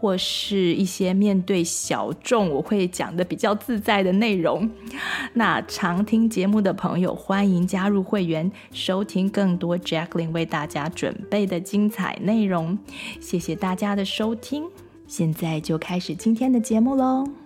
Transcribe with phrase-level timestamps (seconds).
[0.00, 4.70] 或是一些面对小众，我会讲的比较自在的内容。
[5.34, 12.78] 那常听节目的朋友，欢迎加入会员，收听更多 Jacqueline 为大家准备的精彩内容。
[13.20, 14.64] 谢谢大家的收听，
[15.06, 17.39] 现在就开始今天的节目喽。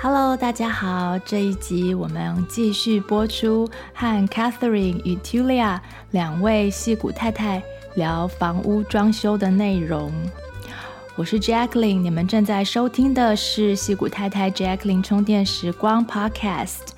[0.00, 1.18] Hello，大家好！
[1.18, 5.80] 这一集我们继续播出和 Catherine 与 Tulia
[6.12, 7.60] 两位矽骨太太
[7.96, 10.12] 聊房屋装修的内容。
[11.16, 16.92] 我是 Jacqueline，你们正在收听的是矽骨太太 Jacqueline 充电时光 Podcast。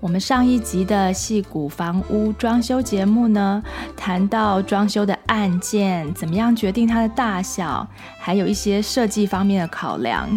[0.00, 3.62] 我们上一集的矽骨房屋装修节目呢，
[3.96, 7.86] 谈到装修的案件怎么样决定它的大小，
[8.18, 10.28] 还有一些设计方面的考量。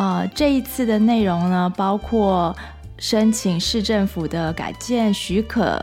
[0.00, 2.56] 呃，这一次的内容呢，包括
[2.96, 5.78] 申请市政府的改建许可，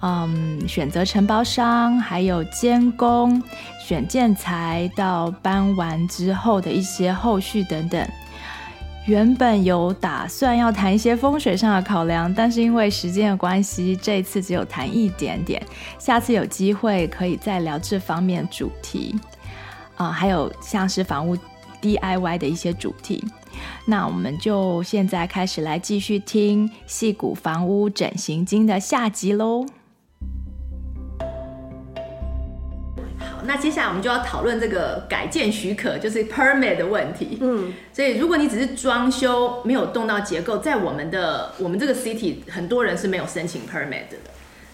[0.00, 3.40] 嗯，选择承包商，还有监工、
[3.80, 8.04] 选建材到搬完之后的一些后续等等。
[9.06, 15.64] 原本有打算要谈一些风水上的考量，但是因为时间的关系，这次只有谈一点点。
[15.96, 19.14] 下次有机会可以再聊这方面主题。
[19.94, 21.36] 啊、还有像是房屋
[21.80, 23.24] DIY 的一些主题。
[23.86, 29.66] 那我们就现在开始来继续听戏谷房屋整形经的下集喽。
[33.18, 37.38] 好，那接下来我们就要讨论这个改建许可，就是 permit 的问题。
[37.40, 44.16] 嗯，所以如果你只是装修，没有动到结构，在我们的我们这个 city，很多人是没有申请 permit 的。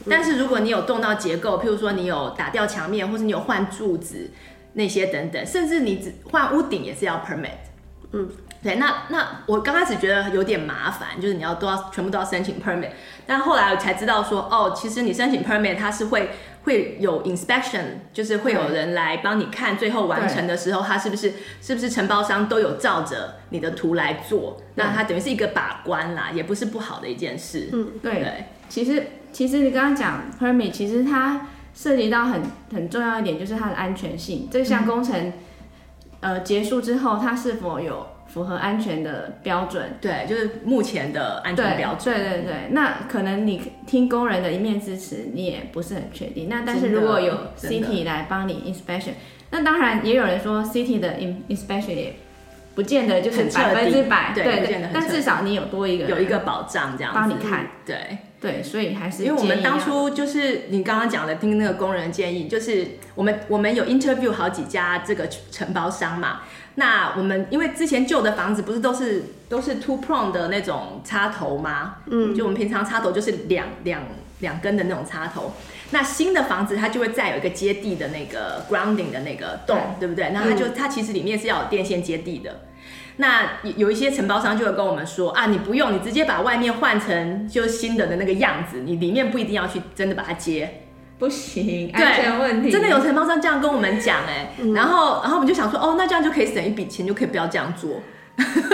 [0.09, 4.31] 但是如果你有动到结构，譬如说你有打掉墙面，或是你有换柱子
[4.77, 7.51] 那些等等，甚至你只换屋顶也是要 permit。
[8.13, 8.31] 嗯。
[8.63, 12.89] 对，那那我刚开始觉得有点麻烦，就是你要都要全部都要申请 permit，
[13.25, 16.31] 但后来我才知道说，哦，其实你申请 permit，它是会
[16.65, 17.83] 会有 inspection，
[18.13, 27.69] 就是会有人来帮你看，最后完成的时候，它是不是是不是承包商都有照着你的图来做，那它等于是一个把关啦，也不是不好的一件事。
[27.73, 28.15] 嗯，对。
[28.15, 32.43] 对其实其实你刚刚讲 permit，其实它涉及到很
[32.73, 34.49] 很重要一点，就是它的安全性。
[34.51, 35.15] 这项工程、
[36.21, 42.15] 嗯、呃结束之后，它是否有符合安全的标准，对，就是目前的安全标准。
[42.15, 46.49] 对对对对，那可能你听工人的一面之词，你也不是很确定。
[46.49, 49.13] 那但是如果有 City 来帮你 inspection，
[49.51, 51.17] 那当然也有人说 City 的
[51.49, 52.17] inspection 也
[52.75, 54.89] 不见得就是百分之百，对对。
[54.93, 57.67] 但至少你有多一个有一个保障，这样帮你看。
[57.85, 66.43] 对对，所以还是因为我们当初就是你刚刚讲的，听那个工人的建议，就是我们我们有 interview 好几家这个承包商嘛。
[66.75, 71.97] 那我们因为之前旧的房子不是都是都是 two prong 的那种插头吗？
[72.07, 74.03] 嗯，就我们平常插头就是两两
[74.41, 75.55] 两根的那种插头。
[75.93, 80.31] 那新的房子它就会再有一个接地的那个 grounding 的那个洞，对，对不对？
[80.35, 82.61] 那它就、嗯、它其实里面是要有电线接地的。
[83.19, 90.83] 那有一些承包商就会跟我们说啊，你不用，你直接把外面换成就新的的那个样子，你里面不一定要去真的把它接。
[91.19, 92.71] 不行，安全问题。
[92.71, 98.03] 真的有承包商这样跟我们讲哎、嗯，然后然后我们就想说，哦，那这样就可以省一笔钱，就可以不要这样做。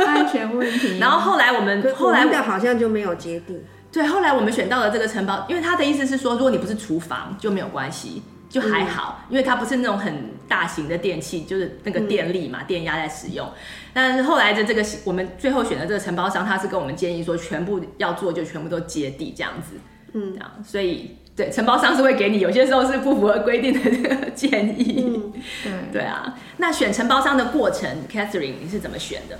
[0.04, 0.98] 安全问题。
[1.00, 3.62] 然后后来我们后来的好像就没有接地。
[3.92, 13.48] 对，后来我们选到了这个承包，因为他的意思是说，如果你不是厨房就没有关系，就还好，嗯、因为它不是那种很大型的电器，就是那个电力嘛，嗯、电压在使用。
[13.94, 19.76] 但是后来的这个我们最后选的这个承包商，他是跟我们建议说，全部要做就全部都接地这样子，
[20.12, 21.16] 嗯，这样，所以。
[21.34, 25.02] 对，承包商是会给你，有些时候是不符合规定的这个建议。
[25.02, 25.32] 嗯、
[25.64, 29.38] 对对啊，那选承包商的过程，Catherine 你是怎么选的？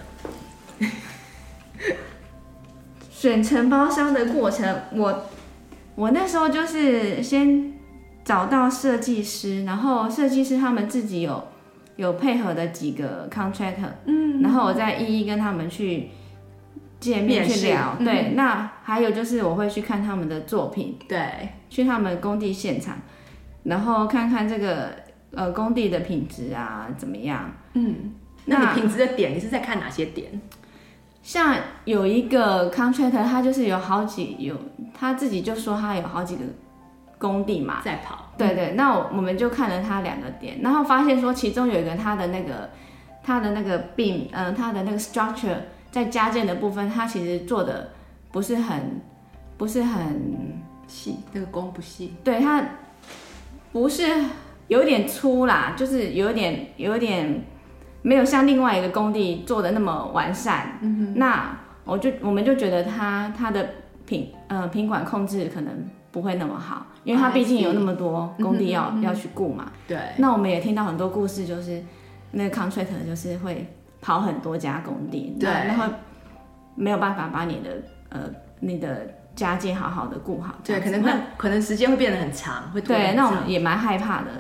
[3.11, 5.29] 选承包商的过程，我
[5.95, 7.72] 我那时候就是先
[8.25, 11.49] 找到设计师，然后设计师他们自己有
[11.97, 16.11] 有配合的几个 contractor，嗯，然后我再一一跟他们去。
[17.03, 22.97] 见面去聊，对、嗯，那还有就是我会去看他们的作品，对，去他们工地现场，
[23.65, 24.91] 然后看看这个
[25.33, 28.15] 呃工地的品质啊怎么样，嗯，
[28.45, 30.41] 那你品质的点你是在看哪些点？
[31.25, 34.57] 像有一个 contractor，他就是有好几有
[34.95, 36.43] 他自己就说他有好几个
[37.23, 38.33] 工地嘛，在跑。
[38.37, 42.69] 对对，那我们就看了他两个点，然后发现说其中有一个他的那个
[43.23, 45.57] 他的那个 beam，嗯，他的那个 structure
[45.93, 47.93] 在加建的部分，他其实做的
[48.33, 49.01] 不是很
[49.57, 52.15] 不是很细，那个工不细。
[52.25, 52.65] 对，他
[53.71, 54.03] 不是
[54.67, 57.45] 有点粗啦，就是有点有点
[58.03, 60.79] 没有像另外一个工地做的那么完善。
[60.81, 63.69] 嗯哼，那我就我们就觉得他他的
[64.07, 65.73] 品呃品管控制可能
[66.13, 66.87] 不会那么好。
[67.03, 69.99] 因为他毕竟有那么多工地要、嗯、要去顾嘛，对。
[70.19, 71.83] 那我们也听到很多故事，就是
[72.31, 73.67] 那个 contractor 就是会
[74.01, 75.85] 跑很多家工地，对，然后
[76.77, 78.21] 没有办法把你的呃
[78.61, 79.05] 你的
[79.35, 82.81] 家境好好的顾好，对，可能会可能时间会变得很长，会。
[82.81, 84.31] 对，那我们也蛮害怕的，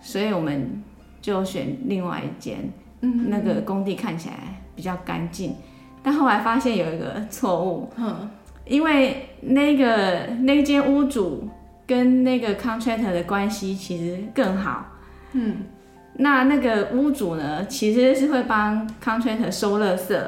[0.00, 0.82] 所以我们
[1.20, 5.54] 就选另外一间，嗯，那个工地看起来比较干净，
[6.02, 8.30] 但后来发现有一个错误，嗯，
[8.66, 11.48] 因为那个那间屋主。
[11.88, 14.86] 跟那个 contractor 的关系其实更好，
[15.34, 15.58] 嗯，
[16.14, 20.18] 那那个屋主呢，其实是会帮 contractor 收垃圾，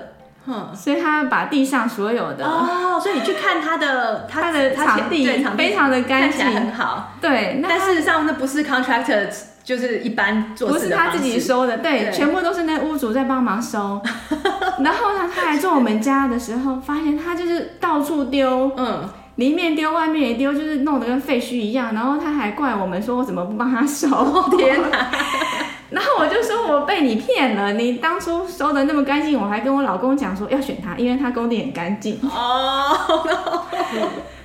[0.46, 5.26] 嗯，所以他把地上所有的哦，所以你去看他的 他的场地
[5.56, 9.28] 非常的干净，很好，对，但事实上那不是 contractor，
[9.68, 14.00] 就是一般做事，不是他自己收的，对，对全部都是那屋主在帮忙收，
[14.80, 19.06] 然后呢，他来做我们家的时候，发现他就是到处丢，嗯。
[19.36, 21.94] 里面丢，外面也丢，就是弄得跟废墟一样。
[21.94, 24.08] 然后他还怪我们说，我怎么不帮他收？
[24.58, 25.10] 天哪！
[25.90, 27.74] 然后我就说，我被你骗了。
[27.74, 32.18] 你当初收的那么干净，我还跟我老公讲说要选他，因为他工地很干净。
[32.24, 32.98] 哦，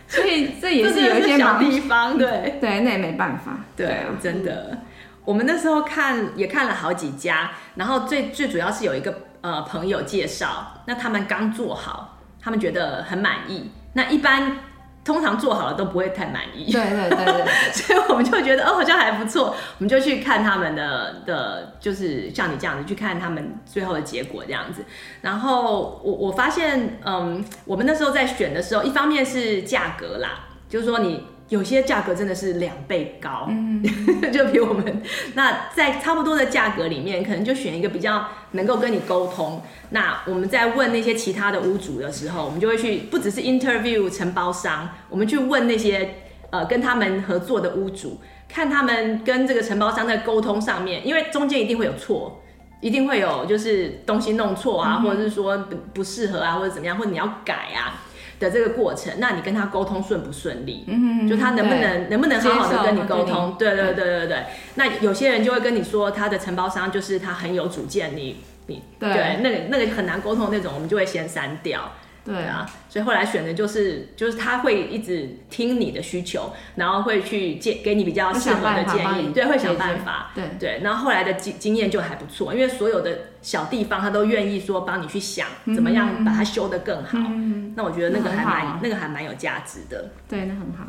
[0.08, 3.58] 所以这也是有一些小地方，对对，那也没办法。
[3.76, 4.78] 对，对啊，真的。
[5.26, 13.72] 我们那时候看也看了好几家，然后最最主要是有一个呃朋友介绍，那他们刚做好，他们觉得很满意。
[13.94, 14.58] 那一般。
[15.06, 24.86] 通常做好了都不会太满意，对对对对， 所以我们就觉得哦，好像还不错，我们就去看他们的的，就是像你这样子去看他们最后的结果这样子。
[25.20, 31.28] 然后我我发现，嗯，我们那时候在选的时候，一方面是价格啦，就是说你。
[31.50, 33.84] 有些价格真的是两倍高，嗯，
[34.32, 35.02] 就比我们
[35.36, 39.62] 那在差不多的价格里面，可能就选一个比较能够跟你沟通。
[39.90, 46.16] 那我们在问那些其他的屋主的时候，我们就会去不只是 interview 承包商，我们去问那些
[46.50, 48.20] 呃跟他们合作的屋主，
[48.50, 52.42] 看他们跟这个承包商在沟通上面，因为中间一定会有错，
[52.80, 58.02] 一定会有就是东西弄错啊，嗯、或者是说不不适合啊，或者怎么样，或者你要改啊。
[58.44, 60.84] 的这个过程，那你跟他沟通顺不顺利？
[60.88, 63.56] 嗯，就他能不能能不能好好的跟你沟通？
[63.58, 64.44] 对对对对对。
[64.76, 68.38] 那有些人就会跟你说，他的承包商就是他很有主见，你
[68.68, 71.92] 你对，对那个那个很难沟通的那种，我们就会先删掉。
[72.26, 80.80] 对啊，所以后来选的就是，就是他会一直听你的需求，然后会去建给你比较适合的建议，对，会想办法，对对。
[80.82, 87.18] 然后后来的经经验就还不错，因为所有的小地方他都愿意说帮你去想怎么样把它修得更好。
[87.18, 90.10] 嗯，那我觉得那个还蛮那个还蛮有价值的。
[90.30, 90.86] 对，那很好。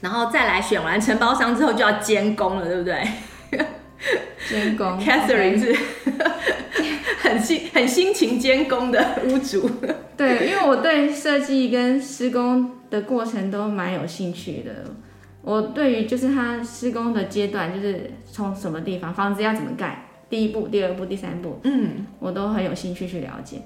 [0.00, 3.06] 然后再来选完承包商之后就要监工了，对不对？
[4.48, 5.74] 监工，Catherine 是
[7.20, 9.70] 很辛很辛勤监工的屋主。
[10.16, 14.84] 对，因为我对设计跟施工的过程都蛮有兴趣的。
[15.42, 23.62] 我对于就是他施工的阶段，就是从什么地方，房子要怎么盖，第一步、第二步、第三步，嗯，我都很有兴趣去了解。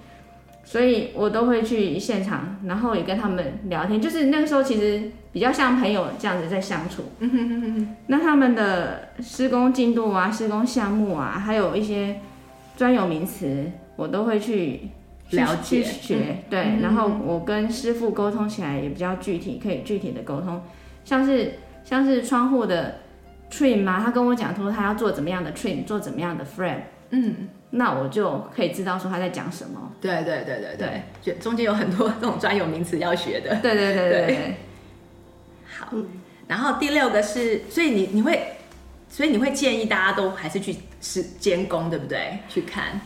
[0.64, 4.00] 所以我都会去现场，然后也跟他们聊天。
[4.00, 7.04] 就是那个时候，其实比较像朋友这样子在相处。
[7.18, 7.96] 嗯哼哼哼。
[8.06, 12.20] 那他们的施工进度啊、施工项目啊，还有一些
[12.76, 14.88] 专有名词，我都会去
[15.30, 16.44] 了解、去学。
[16.48, 20.62] 对，嗯、然后我跟师傅沟通起来也比较具体，可以具体的沟通。
[21.04, 21.54] 像是
[21.84, 23.00] 像是窗户的
[23.50, 26.82] trim 嘛，他跟我讲说他要做怎么样的 trim，做怎么样的 frame。
[27.10, 27.48] 嗯。
[27.74, 29.92] 那我就可以知道说他在讲什么。
[30.00, 33.56] 对对对对对，就中间有很多这种专有名词要学的。
[33.56, 34.56] 对对对对对。
[35.78, 35.88] 好，
[36.46, 38.56] 然后第六个是，所以你你会，
[39.08, 42.38] 所以你会建议大家都还是去是监工，对不对？
[42.48, 43.00] 去看。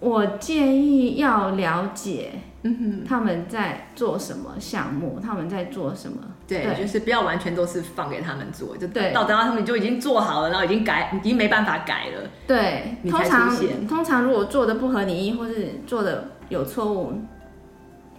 [0.00, 6.18] 我建议要了解，嗯哼，他们在做什么项目，他们在做什么。
[6.48, 12.30] 对，对就是不要完全都是放给他们做，就对，到等到他们就已经做好了，然后已经改，已经没办法改了。
[12.46, 13.54] 对，通常
[13.86, 17.12] 通常如果做的不合你意，或是做的有错误，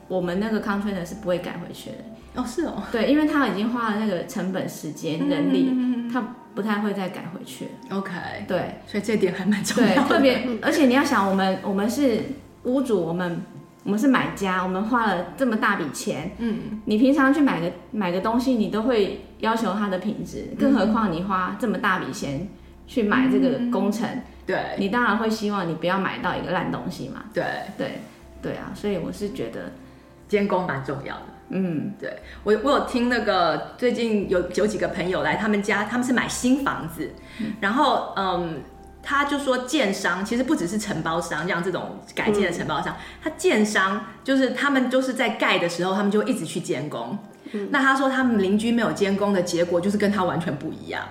[0.07, 1.97] 我们那个 contractor 是不会改回去的。
[2.35, 2.83] 哦，是哦。
[2.91, 6.35] 对，因为他已经花了那个成本、时间、人力，嗯、他。
[6.53, 7.67] 不太会再改回去。
[7.89, 8.11] OK，
[8.47, 9.95] 对，所以这点还蛮重要的。
[9.95, 12.21] 对，特别，而且你要想，我们我们是
[12.63, 13.41] 屋主，我们
[13.83, 22.47] 我们是买家，我们花了这么大笔钱，嗯，你平常去买个买个东西，你都会要求它的品质，更何况你花这么大笔钱
[22.85, 27.23] 去买这个工程，嗯、对，你当然会希望你不要买到一个烂东西嘛。
[27.33, 27.43] 对
[27.77, 27.99] 对
[28.41, 29.71] 对啊，所以我是觉得
[30.27, 31.25] 监工蛮重要的。
[31.51, 37.11] 嗯，对我我有听那个最近有有几个朋友来他们家，他们是买新房子，
[37.59, 38.61] 然后嗯。
[39.03, 47.17] 他就说，建商其实不只是承包商，像这种改建的承包商，他建商就是他们就是在盖的时候，他们就一直去监工。
[47.71, 51.03] 那他说他们邻居没有监工的结果，就是跟他完全不一样，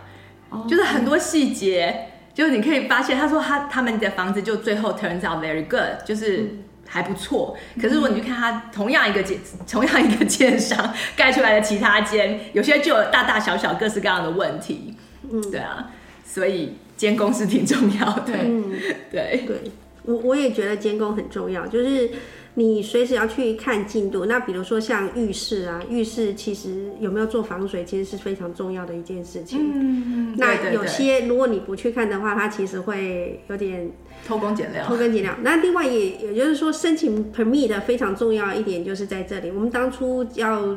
[0.50, 6.48] 哦、就是很多细节，就是你可以发现，他说他他们的房子就最后 turns out very good，就是
[6.90, 7.56] 还不错。
[7.76, 14.94] 嗯、可是如果你去看他同样一个建同样一个建商 盖出来的其他间，有些就有大大小小各式各样的问题。
[15.30, 15.90] 嗯，对啊，
[16.24, 16.74] 所以。
[17.00, 18.74] 监工是挺重要的，嗯，
[19.10, 19.62] 对对，
[20.02, 22.10] 我我也觉得监工很重要，就是
[22.54, 24.26] 你随时要去看进度。
[24.26, 29.60] 那比如说像浴室啊，浴室其实有没有做防水，其实是非常重要的一件事情。
[29.72, 33.90] 嗯，那有些如果你不去看的话，它其实会有点
[34.26, 34.84] 偷工减料。
[34.84, 35.34] 偷工减料。
[35.42, 39.50] 那另外也也就是说，申请 permit 的非常重要一点就是在这里。
[39.50, 40.76] 我们当初要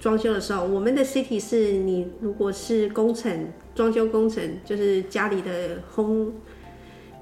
[0.00, 3.48] 装修的时候，我们的 city 是你如果是工程。
[3.74, 6.30] 装修工程就是家里的 home，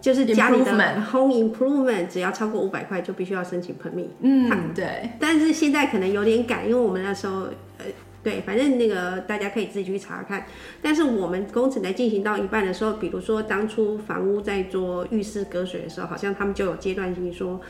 [0.01, 0.73] 就是家里的
[1.13, 4.09] home improvement，只要超过五百块就必须要申请 permit。
[4.21, 5.11] 嗯，对。
[5.19, 7.85] 但是现在可能有点赶，因为我们那时候，呃，
[8.23, 10.47] 对，反正那个大家可以自己去查看。
[10.81, 17.61] 但是我们工程在进行到一半的时候，比如说当初房屋在做浴室隔水的时候，好像他们就有阶段性说。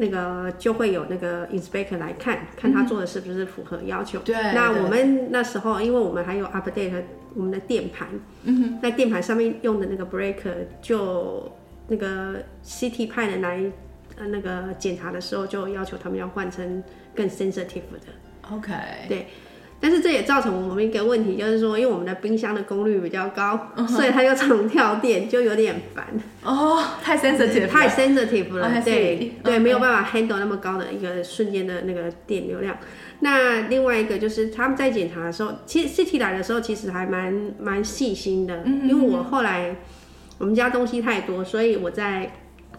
[0.00, 4.18] 那个就会有那个 inspector 来看看他做的是不是符合要求。
[4.20, 4.34] 对。
[4.34, 7.02] 那我们那时候，因为我们还有 update
[7.34, 8.08] 我们的电盘，
[8.44, 11.52] 嗯哼，那电盘上面用的那个 breaker 就
[11.88, 13.62] 那个 CT 派人来
[14.16, 16.82] 呃那个检查的时候，就要求他们要换成
[17.14, 18.50] 更 sensitive 的。
[18.50, 18.72] OK。
[19.08, 19.26] 对。
[19.80, 23.88] 但是这也造成我们一个问题，就是说，因为我们的冰箱的功率比较高，uh huh.
[23.88, 26.04] 所以它就常跳电，就有点烦。
[26.44, 28.66] 哦，oh, 太 sensitive，太 sensitive 了。
[28.66, 32.76] Oh, 对.对，没有办法 handle 那么高的一个瞬间的那个电流量。
[33.20, 38.88] 那另外一个就是他们在检查的时候，其实 CT 来的时候其实还蛮蛮细心的，mm hmm.
[38.90, 39.76] 因为我后来
[40.38, 42.30] 我们家东西太多，所以我在。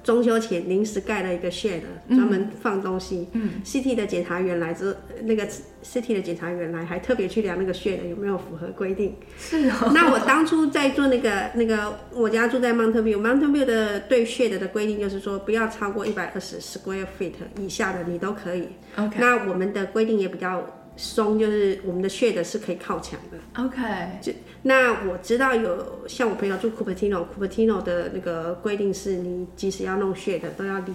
[0.04, 3.28] 装修前临时盖了一个 shed，专门放东西。
[3.34, 5.48] 嗯，CT 的检查员来之，那个
[5.84, 9.16] CT 的检查员来，还特别去量那个 shed 有没有符合规定。
[9.38, 9.92] 是哦。
[9.94, 18.68] 那我当初在做那个那个，我家住在 Mountain View，Mountain View 的对 shed 的规定就是说，不要超过一百二十 square feet 以下的你都可以。
[18.96, 19.18] OK。
[19.20, 20.66] 那我们的规定也比较
[21.02, 23.64] 松，就是我们的 shed 是可以靠墙的。
[23.64, 23.82] OK。
[24.22, 24.32] 就
[24.62, 30.94] 那我知道有像我朋友住 Cupertino，Cupertino 的那个规定是你即使要弄 shed 都要离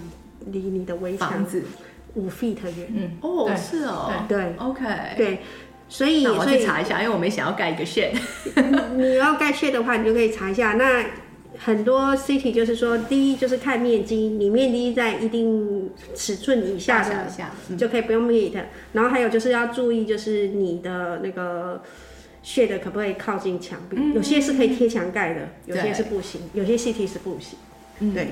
[0.52, 1.64] 离你的围墙子
[2.14, 2.86] 五 feet 远。
[2.94, 4.84] 嗯，哦，是哦，对，OK，
[5.16, 5.40] 对，
[5.88, 8.12] 所以我去查一下，因为我们想要盖一个 shed。
[8.96, 10.74] 你要盖 shed 的话，你就可以查一下。
[10.74, 11.04] 那
[11.58, 17.26] 很多 city 就是说，第一就是看面积，你面积在一定尺寸以下的，
[17.76, 18.60] 就可以不用 meet。
[18.92, 21.82] 然后还有就是要注意，就是你的那个。
[22.42, 23.96] 穴的可不可以靠近墙壁？
[23.98, 27.58] 嗯、有些是可以贴墙盖的，有些是不行，有些 CT 是不行。
[27.98, 28.28] 嗯、对，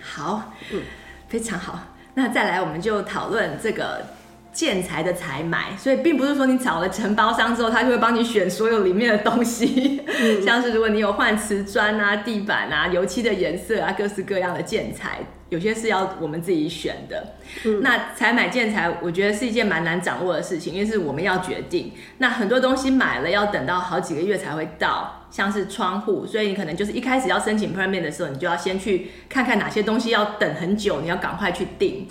[0.00, 0.80] 好，嗯，
[1.28, 1.94] 非常好。
[2.14, 4.06] 那再来，我们就讨论这个
[4.52, 5.76] 建材的采买。
[5.76, 10.02] 所以，并不是说你找了承包商之后，他就会帮你选所有里面的东西。
[10.06, 15.18] 嗯、 像是如果你有换瓷砖啊、地板啊、油漆的颜色啊，各式各样的建材。
[15.50, 21.90] 有些是要我们自己选的，嗯、那采买建材，我觉得是一件蛮难掌握的事情，因为是我们要决定。
[22.18, 32.06] 那很多东西买了要等到好几个月才会到，像是窗户，所以你可能就是一开始要申请 permit 的时候，你就要先去看看哪些东西要等很久，你要赶快去订，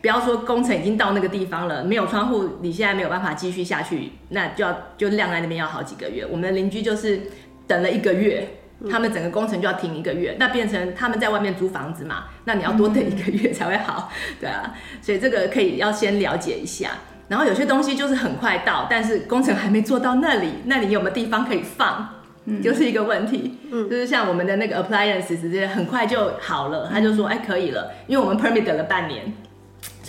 [0.00, 6.24] 不要说工程已经到那个地方了，没有窗户，你现在没有办法继续下去，那就要就晾在那边要好几个月。
[6.24, 7.20] 我们的邻居就是
[7.66, 8.56] 等了一个月。
[8.90, 16.92] 他们整个工程就要停一个月，那变成他们在外面租房子嘛，那你要多等一个月才会好，对啊，所以这个可以要先了解一下。
[17.28, 22.08] 然后有些东西就是很快到，但是工程还没做到那里，那你有没有地方可以放，
[22.46, 23.58] 嗯、就是一个问题。
[23.70, 29.30] 嗯，就是像我们的那个 appliances 这些很快就好了，他就说哎可以了，因为我们 permit 等了半年。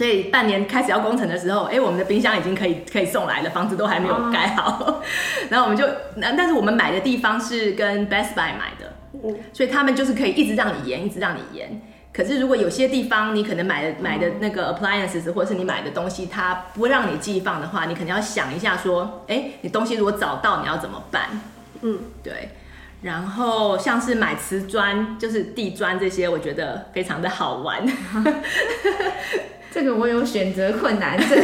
[0.02, 4.84] 所以半年开始要工程的时候，哎、欸，我们的冰箱已经可以可以送来了，房子都还没有盖好。
[4.84, 4.96] Oh.
[5.48, 5.88] 然后我们就，
[6.20, 8.92] 但是我们买的地方是跟 Best Buy 买的，
[9.54, 11.80] 所以他们就是可以一直让你延，一直让你延。
[12.12, 21.30] 可是如果有些地方你可能买的买的那个 appliances 或者是你买的东西，它不让你寄放的话，你可能要想一下说，哎、欸，你东西如果早到，你要怎么办？
[21.82, 22.50] 嗯，对。
[23.04, 27.86] 然后像是买瓷砖，就是地砖这些，我觉得非常的好玩。
[29.74, 31.30] 这个我有选择困难症，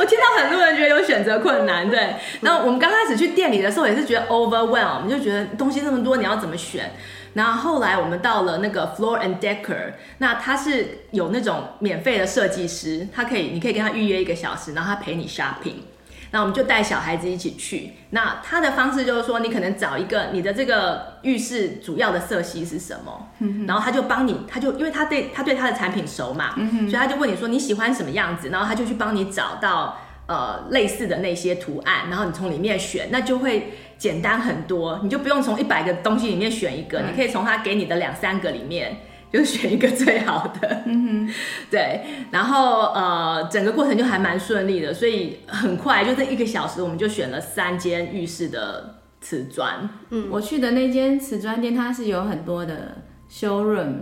[0.00, 2.14] 我听到很多人觉得有选择困难，对。
[2.40, 6.90] 然后我们刚开始去店里的时候也是觉得 overwhelm，我们就觉得东西那么多，你要怎么选？
[7.34, 15.84] 然后后来我们到了那个 Floor and Decor，那他是有那种免费的设计师，他可以，你可以跟他预约一个小时，然后他陪你 shopping。
[16.30, 17.92] 那我们就带小孩子一起去。
[18.10, 38.98] 那他的方式就是说，你可能找一个你的这个浴室主要的色系是什么，嗯、然后他就帮你，他就因为他对他对他的产品熟嘛，嗯、所以他就问你说你喜欢什么样子，然后他就去帮你找到呃类似的那些图案，然后你从里面选，那就会简单很多，你就不用从一百个东西里面选一个，嗯、你可以从他给你的两三个里面。
[39.30, 41.34] 就选一个最好的，嗯哼，
[41.70, 49.88] 对，然后呃，整个过程就还蛮顺利的，所以很快就这一个小时，我们就选了三间浴室的瓷砖。
[50.10, 52.96] 嗯，我去的那间瓷砖店，它是有很多的
[53.30, 53.96] showroom，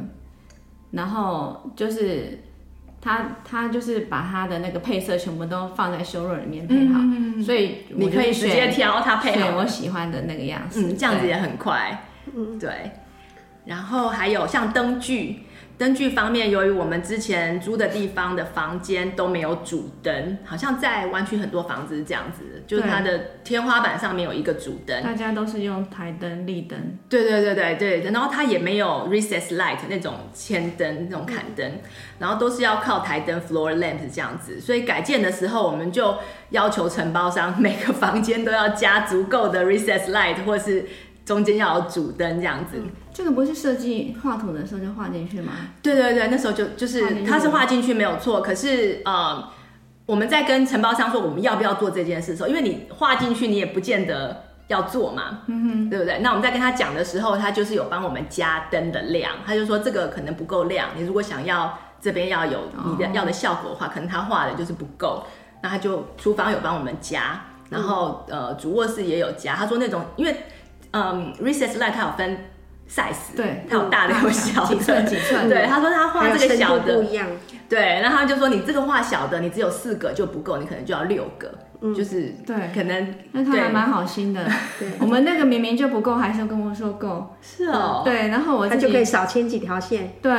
[0.92, 2.44] 然后就是
[3.00, 12.70] 它它就是把它的那个配色全部都放在 showroom 里面配好，嗯、所以你可以直接挑它配好我喜欢的那个样子，嗯，这样子也很快，嗯，对。
[13.66, 15.40] 然后还有像灯具，
[15.76, 26.78] 灯具方面，由于我们之前租的地方的房间都没有主灯，好像在湾区很多房子是这样子，就是它的天花板上面有一个主灯，大家都是用台灯、立灯。
[27.08, 31.80] 对对对对对，然后它也没有 recess light 那种千灯那种砍灯，嗯、
[32.20, 36.16] 然后都是要靠台灯 floor lamp 这样子，所以改建的时候我们就
[36.50, 40.86] 要求承包商每个房间都要加足够的 recess light，或是
[41.24, 42.78] 中间要有主灯这样子。
[42.78, 45.52] 嗯这个不是设计画图的时候就画进去吗？
[45.80, 48.42] 对对对，那时候就就是它是画进去没有错。
[48.42, 49.42] 可是呃，
[50.04, 56.18] 我们在跟承包商说我们要不要做这件事的时候，因为你画进去你也不见得要做嘛，嗯哼，对不对？
[56.18, 65.22] 那我们在跟他讲的时候，他就是有帮我们加灯的亮，他就说这个可能不够亮，你如果想要这边要有你的要的效果的话，可能他画的就是不够，
[65.62, 69.54] 那他就厨房有帮我们加，然后呃主卧室也有加。
[69.54, 70.36] 他说那种因为
[70.90, 72.36] 嗯 recess light 它有分。
[72.88, 75.48] Size 对，它有大的有小的，几寸几寸。
[75.48, 77.26] 对，他说他画这个小的不一样。
[77.68, 83.14] 对，然后他就说你这个画小的，你只有四个就不够，你可能就要六个，嗯、就是对，可能。
[83.32, 84.44] 那他还蛮好心的。
[84.78, 87.34] 对，我们那个明明就不够，还是跟我说够。
[87.42, 88.02] 是哦。
[88.04, 90.12] 对，然后我他就可以少牵几条线。
[90.22, 90.32] 对，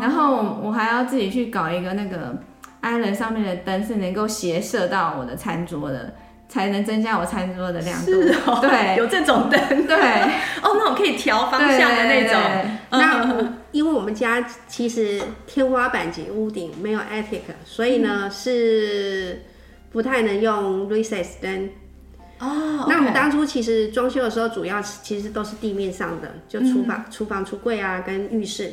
[0.00, 2.38] 然后我还要自己去搞一个那个
[2.82, 6.14] island 上面的灯是能够斜射到我的餐桌的。
[6.48, 8.06] 才能增加我餐桌的亮度。
[8.06, 9.96] 是哦，对， 有这种灯，对，
[10.62, 12.70] 哦，那种可以调方向的那种。
[12.90, 19.42] 那因为我们家其实天花板及屋顶没有 attic，所以呢、嗯、是
[19.90, 21.68] 不太能用 recess 灯。
[22.38, 28.72] 哦，那我们当初其实装修的时候，主要其实都是地面上的，就厨房、厨、嗯、房、橱柜啊，跟浴室。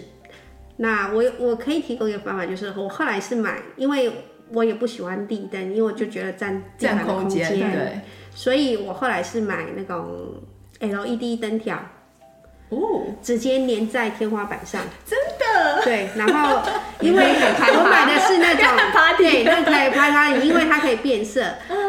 [0.78, 4.12] 那我我可以提供一个方法，就是我后来是买，因为。
[4.52, 8.00] 我也不喜欢地灯，因为我就觉得占占空间，对，
[8.34, 10.36] 所以我后来是买那种
[10.80, 11.78] LED 灯条，
[12.70, 16.62] 哦，直接粘在天花板上，真的，对，然后
[17.02, 18.66] 因为我买的是那种，
[19.18, 21.42] 对，那可以拍它，因为它可以变色，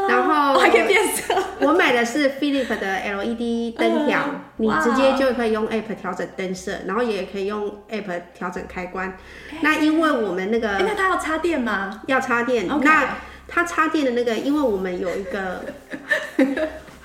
[0.08, 4.24] 然后还可以变色，我买的是 Philips 的 LED 灯条，
[4.56, 9.16] 你直接就可以用 App 调整灯色，然后也可以用 App 调整开关。
[9.60, 12.02] 那因为我们那个，那它要插电吗？
[12.06, 12.66] 要插电。
[12.66, 13.16] 那
[13.48, 15.62] 它插电的那个，因为我们有一个。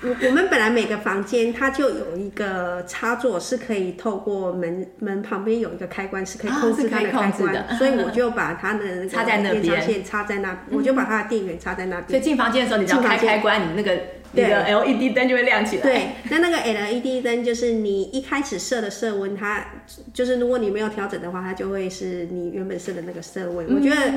[0.04, 12.08] 我我们本来每个房间它就有一个插座，是可以透过门门旁边有一个开关，是可以控制它的开关，啊、 所以我就把它的那个插在那边，线插在那，我就把它的电源插在那边。
[12.08, 13.92] 所以进房间的时候，你只要开开关，你那个
[14.32, 15.82] 你的 LED 灯就会亮起来。
[15.82, 19.64] 对，那那个 LED 灯就是你一开始设的色温，它
[20.12, 23.72] 就是如果你没有调整的话，它就会是你原本设的那个色温。
[23.72, 24.12] 我觉得。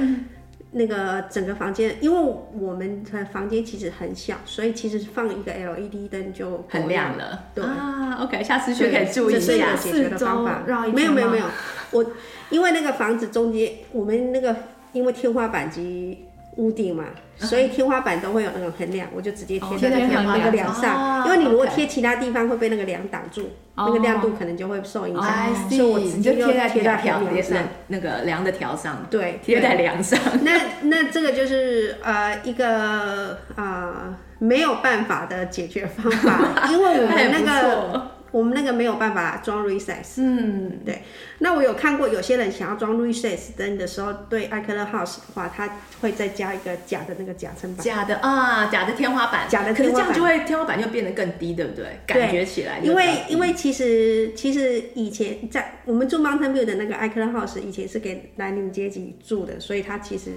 [0.78, 7.46] 那个整个房间，因为我们的房间其实很小，所以其实放一个 LED 灯就很亮了。
[7.56, 9.46] 对啊，OK，下次去可以注意一下。
[9.46, 10.64] 这是有解决的方法。
[10.94, 11.46] 没有没有没有，
[11.92, 12.06] 我
[12.50, 14.54] 因为那个房子中间，我们那个
[14.92, 16.25] 因为天花板及
[16.58, 17.06] 屋顶嘛。
[17.38, 25.54] 所以天花板都会有那种横梁，我就直接贴在那个梁上，因为你如果贴其他地方会被那个梁挡住，那个亮度可能就会受影响。
[25.70, 30.18] 所以我直接贴在贴在条梁上，那个梁的条上，对，贴在梁上。
[30.44, 40.18] 那那这个就是呃一个呃没有办法的解决方法， 因为我们那个我们那个没有办法装 recess。
[40.18, 41.04] 嗯，对。
[41.40, 45.70] 那我有看过有些人想要装 recess 灯的时候，对 iColor House 的话，它
[46.02, 47.86] 会再加一个假的那个假层板。
[47.86, 49.48] 假的啊，假的天花板。
[49.48, 50.08] 假的天花板。
[50.10, 51.86] 可是这样就会天花板就变得更低，对不对？
[52.06, 52.80] 对感觉起来。
[52.80, 60.32] 因为因为其实其实以前在我们住 Mountain View 的那个 iColor House 以前是给蓝领阶级住的，所以它其实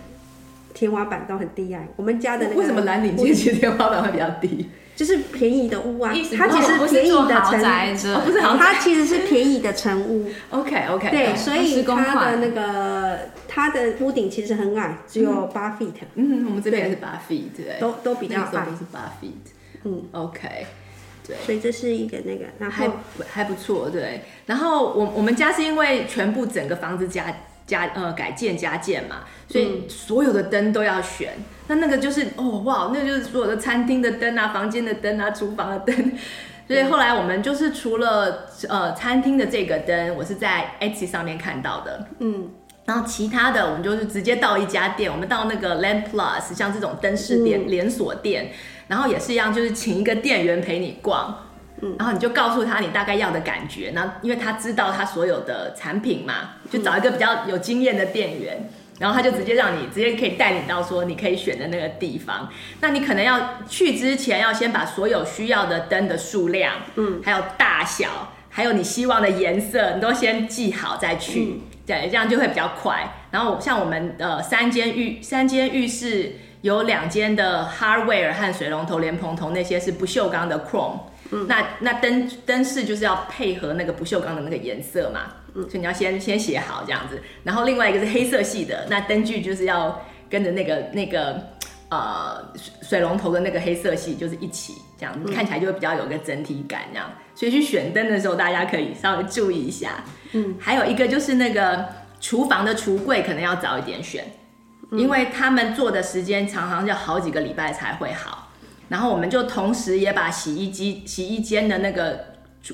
[0.73, 1.89] 天花板都很低矮。
[1.97, 4.69] 我们家的那个为什么蓝领阶级天花板会比较低？
[4.99, 10.29] 就是便宜的屋啊，它其实便宜的成，哦、不是豪宅，它其实是便宜的成屋。
[10.51, 15.93] OK OK，对，所以它的那个它的屋顶其实很矮，只有八 feet。
[16.17, 19.53] 嗯，我们这边也是八 feet，对，都都比较矮，都是八 feet。
[19.85, 20.67] 嗯，OK，
[21.25, 22.91] 对，所以这是一个那个，然后还
[23.25, 24.23] 还不错，对。
[24.47, 27.33] 然后我我们家是因为全部整个房子加
[27.69, 31.35] 加呃改建加建嘛，所以所有的灯都要选。
[31.69, 36.13] 那那个就是哦哇，那个就是所有的餐厅的灯啊、房间的灯啊、厨房的灯。
[36.67, 42.51] 所以后来我们就是除了呃餐厅的这个灯，我是在 Etsy 上面看到的，嗯，
[42.85, 48.51] 然后其他的我们就是直接到一家店，我们到那个 Lamp Plus，像这种灯饰店、嗯、连锁店，
[48.87, 51.48] 然后也是一样，就是请一个店员陪你逛，
[51.83, 58.71] 嗯，然后你就告诉他你大概要的感觉，然后因为他知道他所有的产品嘛，就找一个比较有经验的店员。
[58.99, 62.49] 然后他就直接让你直接可以带领到说你可以选的那个地方。
[62.81, 73.15] 那你可能要去之前要先把所有需要的灯的数量，嗯，还有大小，还有你希望的颜色，你都先记好再去，嗯、对，这样就会比较快。
[73.31, 80.99] 然后像我们呃三间浴三间浴室有两间的 hardware 和水龙头、莲蓬头那些是不锈钢的 chrome，
[81.31, 85.33] 嗯，那那灯灯饰就是要配合那个不锈钢的那个颜色嘛。
[85.55, 91.43] 嗯所以你要先先写好这样子，然后另外一个是黑色系的，那灯具就是要跟着那个那个
[91.89, 97.11] 呃水龙头的那个黑色系就是一起这样，嗯、看起来就会比较有个整体感这样。
[97.35, 100.05] 所以去选灯的时候，大家可以稍微注意一下。
[100.33, 101.87] 嗯，还有一个就是那个
[102.21, 104.25] 厨房的橱柜可能要早一点选，
[104.93, 108.48] 因为他们做的时间常常要好几个礼拜才会好。
[108.89, 112.25] 然后我们就同时也把洗衣机、洗衣间的那个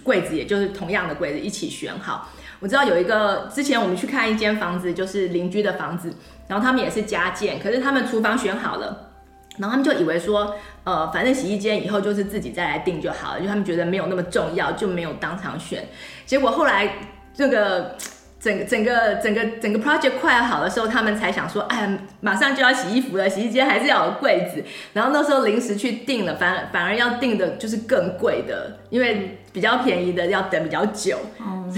[0.03, 2.31] 柜子，也就是同样的柜子一起选好。
[2.61, 6.15] 我知道有一个，之前我们去看一间房子，就是邻居的房子，
[6.49, 9.11] 然后他们也是加建，可是他们厨房选好了，
[9.59, 15.87] 然后他们就以为说，呃，反正洗衣间以后就是自己再来定就好了，就他们觉得没有那么重要，就没有当场选。
[16.25, 16.91] 结果后来
[17.35, 17.97] 这个
[18.45, 24.63] 整整个整个整个 project 快要好的时候，他们才想说，哎，马上就要洗衣服了，洗衣间还是要有柜子。
[24.93, 31.19] 然后那时候临时去订了，反反而要订的就是更贵的，因为比较便宜的要等比较久。
[31.41, 31.73] 嗯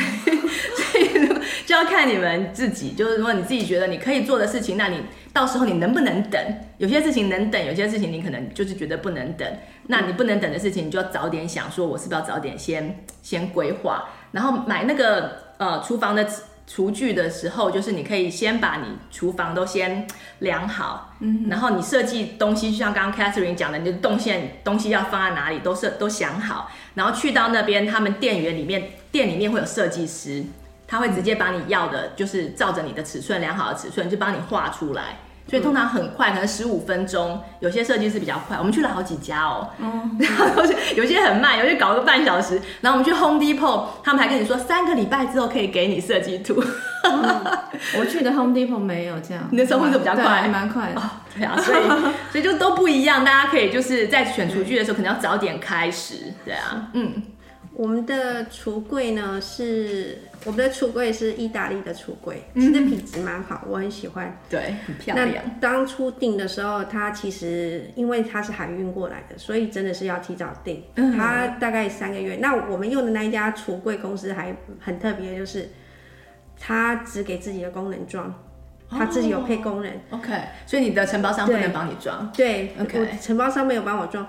[1.66, 5.02] 就要看你们自己，就是如果你自己觉得你可以做的事情，那你
[5.32, 6.40] 到时候你能不能等？
[6.78, 9.46] 有些事情能等，有些事情你可能就是觉得不能等。
[9.88, 16.24] 那你不能等的事情，你就要早点想，说我是不是要早点先先规划，然后买那个呃厨房的
[16.66, 20.06] 厨具的时候，就是你可以先把你厨房都先
[20.40, 30.44] 量好，嗯，然后你设计东西，就像刚刚 Catherine 讲的，你的动线东西要放在哪里，都设都想好，然后去到那边，他们店员里面店里面会有设计师。
[30.88, 35.18] 他会直接把你要的，就是照着你的尺寸量好的尺寸，就帮你画出来。
[35.48, 37.40] 所以通常很快，可能十五分钟。
[37.60, 39.68] 有些设计师比较快，我们去了好几家哦。
[39.78, 40.62] 嗯，然 后
[40.96, 42.60] 有些很慢，有些搞个半小时。
[42.80, 46.62] 然后我们去 Home Depot，他们还跟你说三个礼拜之后可以给你设计图。
[47.04, 47.22] 嗯、
[47.98, 51.00] 我去的 Home Depot 没有这样，你的生活就比较快，还蛮快的。
[51.00, 51.02] 哦，
[51.36, 51.78] 对啊，所以
[52.32, 53.24] 所以就都不一样。
[53.24, 56.34] 大家可以就是在选厨具的时候，可能要早点开始。
[56.44, 57.22] 对啊，嗯。
[57.76, 64.34] 我们的橱柜呢，是我们的橱柜是意大利的橱柜，其实品质蛮好，我很喜欢。
[64.48, 65.28] 对，很漂亮。
[65.30, 70.82] 那当初订的时候，它其实因为它是海运过来的，所以真的是要提早订。
[70.94, 72.36] 它大概三个月。
[72.36, 75.68] 那我们用的那一家橱柜公司还很特别，就是
[76.58, 78.34] 它只给自己的工人装，
[78.88, 80.00] 他自己有配工人。
[80.08, 80.32] OK，
[80.64, 82.32] 所以你的承包商不能帮你装。
[82.34, 84.26] 对，OK，承包商没有帮我装。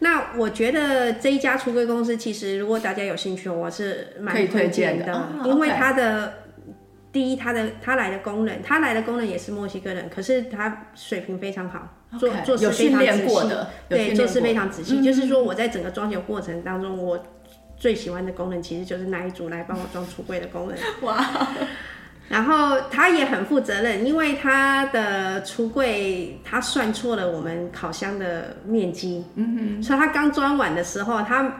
[0.00, 6.32] 那我觉得这一家橱柜公司，其实如果大家有兴趣，我是蛮推荐的，因为他的、okay.
[7.10, 13.48] 第一，他的他来的工人，他来的工人也是墨西哥人，可是他水平非常好做做事非常仔细，
[13.88, 15.02] 对，做事非常仔细、嗯。
[15.02, 17.20] 就是说我在整个装修过程当中，我
[17.76, 20.78] 最喜欢的工人其实就是那一组来帮我装橱柜的工人。
[21.02, 21.16] 哇！
[22.28, 31.50] 然后他也很负责任，因为他的橱柜他算错了我们烤箱的面积，嗯哼，所以他刚装完的时候，他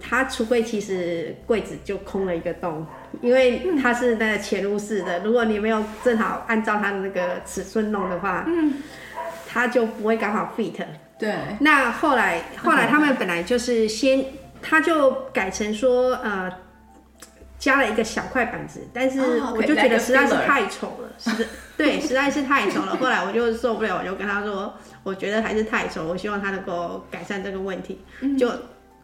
[0.00, 2.86] 他橱柜其实柜子就空了一个洞，
[3.20, 8.72] 因为它是那个潜入式的，如果你没有正好按照他的那个尺寸弄的话，嗯，
[9.46, 10.82] 他就不会刚好 fit。
[11.18, 11.34] 对。
[11.60, 14.24] 那后来后来他们本来就是先
[14.62, 16.50] 他就改成说呃。
[17.60, 19.20] 加了一个小块板子，但是
[19.54, 21.46] 我就觉得实在是太丑了，实、oh, okay,
[21.76, 22.96] 对，实在是太丑了。
[22.96, 28.00] 后来我就受不了，我就跟他说，我觉得还是太丑，我希望他能够改善这个问题。
[28.22, 28.50] 嗯、就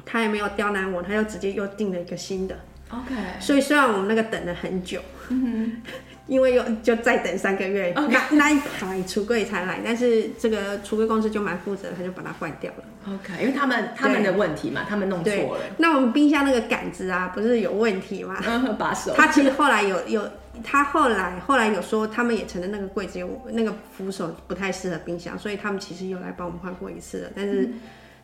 [0.07, 2.59] 他也没有刁难我，他就直接又订了一个新的。
[2.89, 5.03] OK，所以虽然我们那个等了很久。
[5.29, 5.83] 嗯
[6.27, 7.93] 因为又就再等三个月.
[8.11, 12.85] 那那一台橱柜才来，但是这个橱柜公司就蛮负责，他就把它换掉了。
[13.15, 15.61] OK，因为他们他们的问题嘛，他们弄错了。
[15.79, 18.37] 那我们冰箱那个杆子啊，不是有问题吗？
[18.45, 19.15] 嗯，把手。
[19.17, 20.29] 他其实后来有有，
[20.65, 27.31] 他后来后来有说，他们也承认那个柜子有那个扶手不太适合冰箱，所以他们其实有来帮我们换过一次了。
[27.37, 27.71] 但是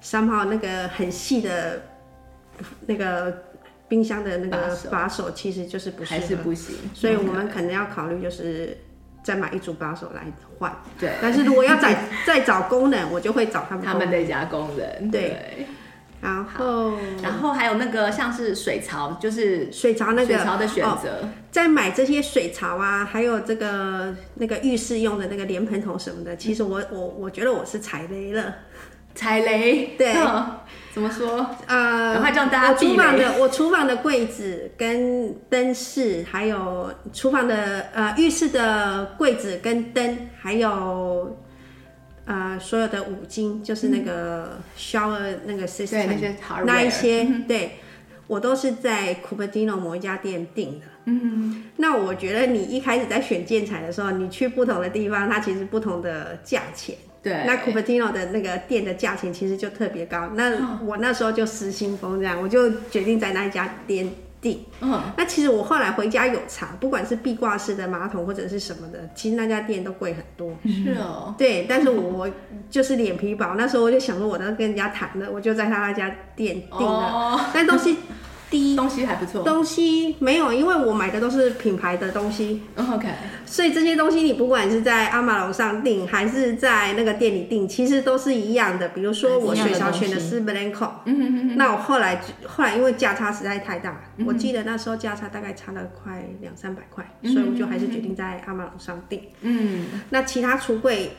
[0.02, 1.82] somehow 那个很细的
[2.86, 3.44] 那个。
[3.92, 5.30] 冰箱的那个把手。
[5.32, 8.78] 其实就是不还是不行，所以我们可能要考虑就是
[9.22, 10.22] 再买一组把手来
[10.58, 10.74] 换。
[10.98, 15.10] 对，但是如果要再 再找功能，我就会找他们他们那家工人。
[15.10, 15.66] 对，对。
[16.22, 28.54] 然后然后还有那个像是水槽，就是水槽那个水槽的选择，哦，在买这些水槽啊，还有这个那个浴室用的那个莲蓬头什么的，其实我我我觉得我是踩雷了。
[29.14, 30.14] 踩雷，对，
[30.92, 31.48] 怎么说？
[31.66, 32.72] 呃，赶快叫大家。
[32.72, 41.34] 我厨房的我厨房的柜子跟灯饰，还有厨房的呃浴室的柜子跟灯，还有
[42.26, 47.78] 呃所有的五金，就是那个 shower、嗯、那个 system，那些那一些，对，
[48.26, 50.86] 我都是在 Cupertino 某一家店订的。
[51.06, 56.94] 嗯，那我觉得你一开始在选建材的时候，你去不同的地方，它其实不同的价钱。
[57.22, 60.30] 对，那 Cupertino 的那个店的价钱其实就特别高。
[60.34, 64.64] 那我那时候就失心疯，这样我就决定在那一家店订。
[64.80, 70.52] 嗯，那其实我后来回家有查，不管是壁挂式的马桶或者是什么的，其实那家店都贵很多。
[70.64, 71.32] 是哦。
[71.38, 72.28] 对，但是我
[72.68, 76.86] 就是脸皮薄，那时候我就想说，我都跟人家谈了，我就在他那家店订了。
[76.86, 77.40] 哦。
[77.54, 77.98] 但东西。
[78.76, 82.62] 东西还不错，东西没有，因为我买的都是品牌的东西。
[82.76, 83.08] OK，
[83.46, 88.88] 所以这些东西你不管是在阿玛龙上订，还是在那个店里订，其实都是一样的。
[88.90, 99.20] 比如说我水槽选的是 Blanco，嗯那我后来后来因为价差实在太大，嗯，我记得那时候价差大概差了快两三百块，嗯，所以我就还是决定在阿玛龙上订。
[99.40, 101.10] 嗯，那其他橱柜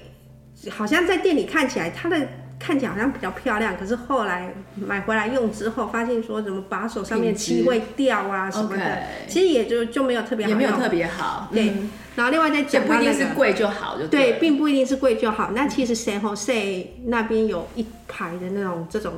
[0.69, 2.28] 好像在店里看起来它的。
[2.65, 11.49] 看起来好像比较漂亮，可是后来买回来用之后，发现说什么把手上面漆会掉啊什么的.其实也就就没有特别好，也没有特别好。
[11.52, 15.52] 对、嗯，然后另外再讲、那个，不一定是贵就好对，并不一定是贵就好。
[15.54, 19.12] 那其实 San Jose 那边有一排的那种这种，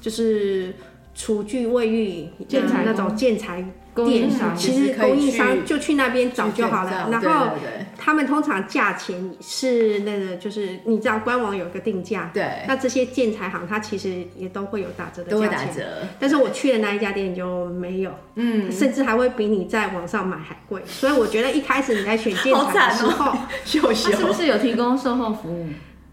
[0.00, 0.72] 就是
[1.16, 3.64] 厨具、卫浴建材那种建材。
[4.06, 7.52] 电商其实供应商就去那边找就好了，然后
[7.96, 15.82] 他们通常价钱是那个就是你知道官网有一个定价，对，那这些建材行它其实也都会有打折的价钱，都会打折。
[16.18, 20.82] 但是我去的那一家店就没有，嗯，甚至还会比你在网上买还贵。
[20.86, 25.66] 所以我觉得一开始你在选建材的时候， 秀秀是不是有提供售后服务？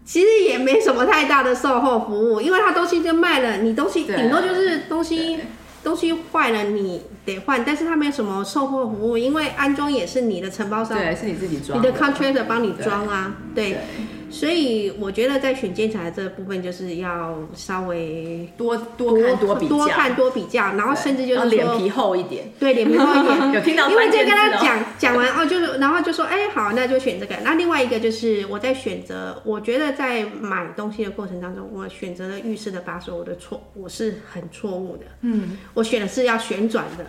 [0.04, 5.38] 其实也没什么太大的售后服务，因为他东西就卖了，你东西顶多就是东西。
[5.86, 13.70] 东西坏了你得换，但是他没有什么售后服务，因为安装也是你的承包商，对，是你自己装，你的 contractor 帮你装啊，对。
[13.70, 13.78] 对
[14.28, 23.52] 所以我觉得在选建材这部分，就是要稍微多多看多比较，多看多比较，然后甚至就是脸皮厚一点，对，脸皮厚一点。
[23.52, 23.88] 有听到？
[23.88, 27.36] 因为就跟他讲讲完 哦，就是然后就说，哎、欸，好，那就选这个。
[27.44, 35.04] 那另外一个就是我在选择，我觉得在买东西的过程当中，我选择了浴室的把手，我的错，我是很错误的。
[35.20, 37.04] 嗯，我选的是要旋转的。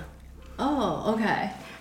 [0.57, 1.25] 哦、oh，OK。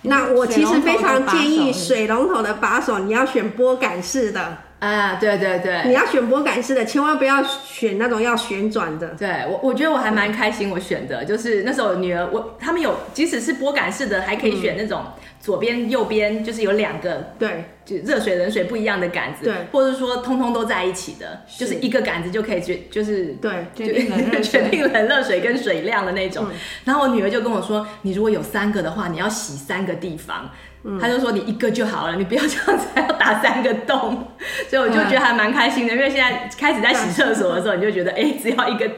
[0.03, 4.57] 那我其实非常建议水龙头的把手，你要选拨杆式的。
[4.79, 9.07] 啊，对对对，你要选拨杆式的，千万不要选那种要旋转的。
[9.17, 15.03] 对我，我觉得我还蛮开心，我选的就是那时候女儿，我他们有，即使是拨杆式的，还可以选那种
[15.39, 24.11] 左边、右边，就是有两个，对，就热水、冷水不一样的杆子，对，或者说通通都在一起的，就是一个杆子就可以决，就是对，决定
[24.43, 26.45] 决定冷热水跟水量的那种。
[26.85, 30.51] 然后我女儿就跟我说，你如果有三个的话，你要洗三个地方。
[30.99, 34.27] 他就说，你一个就好了，你不要这样子，还要打三个洞，
[34.69, 38.89] 所以我就觉得还蛮开心的，因为现在开始在洗厕所的时候，你就觉得，哎、欸，只要一个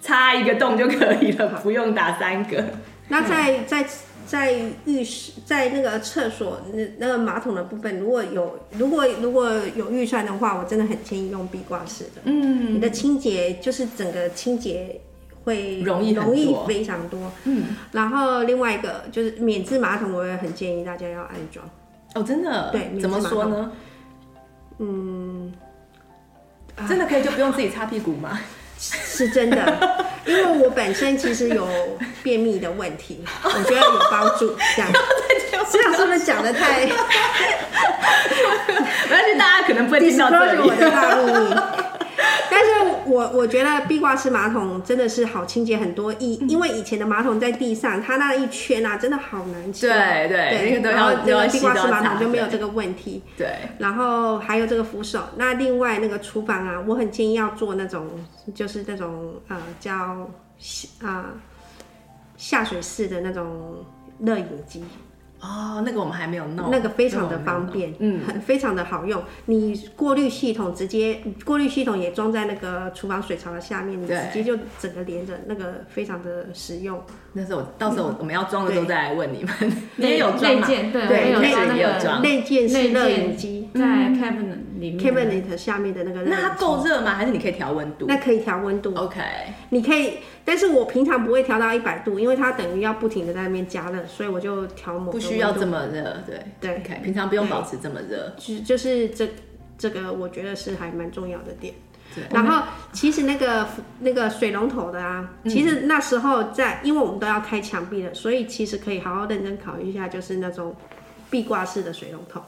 [0.00, 2.64] 插一个洞就可以了，不用打三个。
[3.08, 3.84] 那在在
[4.26, 12.22] 在浴室，在那个厕所那那个马桶的部分，如果有如果如果有预算的话，我真的很建议用壁挂式的。
[12.24, 15.00] 嗯，你的清洁就是整个清洁。
[15.44, 21.68] 会容易容易非常多，嗯，然后另外一个就是免治马桶，我也很建议大家要安装。
[22.14, 22.70] 哦，真的？
[22.70, 23.72] 对，怎么说呢？
[24.78, 25.52] 嗯，
[26.88, 28.38] 真的可以就不用自己擦屁股吗？
[28.78, 31.68] 是真的，因为我本身其实有
[32.22, 34.56] 便秘的问题， 我觉得有帮助。
[34.76, 34.90] 这样，
[35.70, 36.88] 这样是不是讲的太？
[39.10, 40.60] 而且大家可能不会听到这里。
[40.68, 41.81] 我的大秘密。
[43.12, 49.86] 我我觉得壁挂式马桶真的是好清洁很多，以因为以前的马桶在地上，它那一圈啊，真的好难清。
[49.86, 53.22] 对对，然后这个壁挂式马桶就没有这个问题。
[53.36, 55.20] 对，然后还有这个扶手。
[55.36, 58.08] 那另外那个厨房啊，我很建议要做那种，
[58.54, 60.28] 就是那种呃叫啊、
[61.02, 61.24] 呃、
[62.38, 63.84] 下水式的那种
[64.20, 64.82] 热饮机。
[65.42, 69.20] 哦，那个我们还没有弄，那个非常的方便，嗯，很非常的好用。
[69.46, 77.02] 你过滤系统直接过滤系统也装在那个厨房水槽的下面，你直接就整个连着，那个非常的实用。
[77.34, 79.52] 那时候到时候我们要装的时候再来问你们，
[79.96, 80.66] 你也有装吗？
[80.66, 86.22] 对，对，内也有装内建是热饮机在 cabinet 里面，cabinet 下面的那个。
[86.22, 87.14] 那它够热吗？
[87.14, 88.04] 还是你可以调温度？
[88.06, 88.94] 那可以调温度。
[88.94, 89.20] OK，
[89.70, 90.18] 你可以。
[90.44, 95.12] 但是我平常不会调到一百度，因为它等于要不停的在那边加热，所以我就调某。
[95.12, 98.34] 不需要这么热，对对，OK，平常不用保持这么热。
[98.36, 99.28] 就就是这
[99.78, 101.72] 这个，我觉得是还蛮重要的点。
[102.14, 102.24] 对。
[102.30, 103.68] 然后其实那个
[104.00, 110.74] 那个水龙头的啊，其实那时候在，因为我们都要开墙壁的，所以其实可以好好认真考虑一下，就是那种
[111.30, 112.42] 壁挂式的水龙头。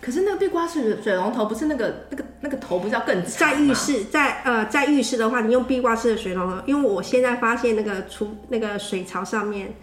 [0.00, 3.24] 可是那个壁挂式的水龙头不是那个那个那个头不是要更？
[3.24, 9.74] 在浴室，在呃在浴室的话，你用壁挂式的水龙头，因为我现在发现那个出那个水槽上面，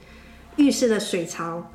[0.57, 1.71] 浴室的水槽。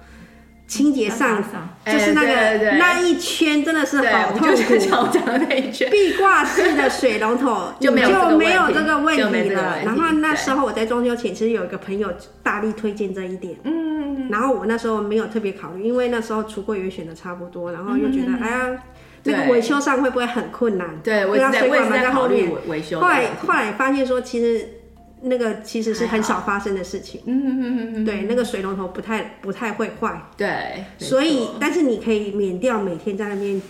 [0.69, 1.43] 清洁上
[1.87, 4.77] 就是那个那一圈真的是好痛苦。
[5.11, 8.09] 讲的那一圈，壁挂式的水龙头 就没有
[8.73, 9.79] 这个问题了。
[9.83, 13.57] 然后那时候我在装修前，其实有一个朋友大力推荐这一点。
[13.65, 18.83] 嗯，然后我那时候没有特别考虑，因为那时候橱柜也选的差不多，然后又觉得哎呀，
[19.25, 20.91] 那个维修上会不会很困难？
[21.03, 23.01] 对，我在水管在后面维修。
[23.01, 24.69] 后来后来发现说，其实。
[25.23, 33.61] 那个其实是很少发生的事情，嗯嗯嗯嗯，对，那个水龙头不太不太会坏，对，所以但是你可以免掉每天在那边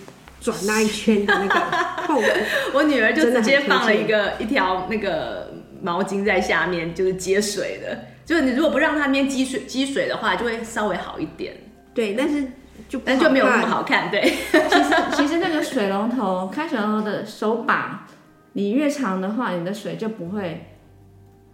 [0.41, 2.29] 转那一圈的那个痛苦。
[2.75, 11.55] 我女儿就直接放了一个一条那个毛巾在下面，就是接水的，就是你如果不让它那边积水积水的话，就会稍微好一点。
[11.95, 12.45] 对，但是
[12.89, 14.11] 就但就没有那么好看。
[14.11, 14.21] 对，
[14.53, 18.07] 其实其实那个水龙头开水龙头的手把，
[18.53, 20.75] 你越长的话，你的水就不会。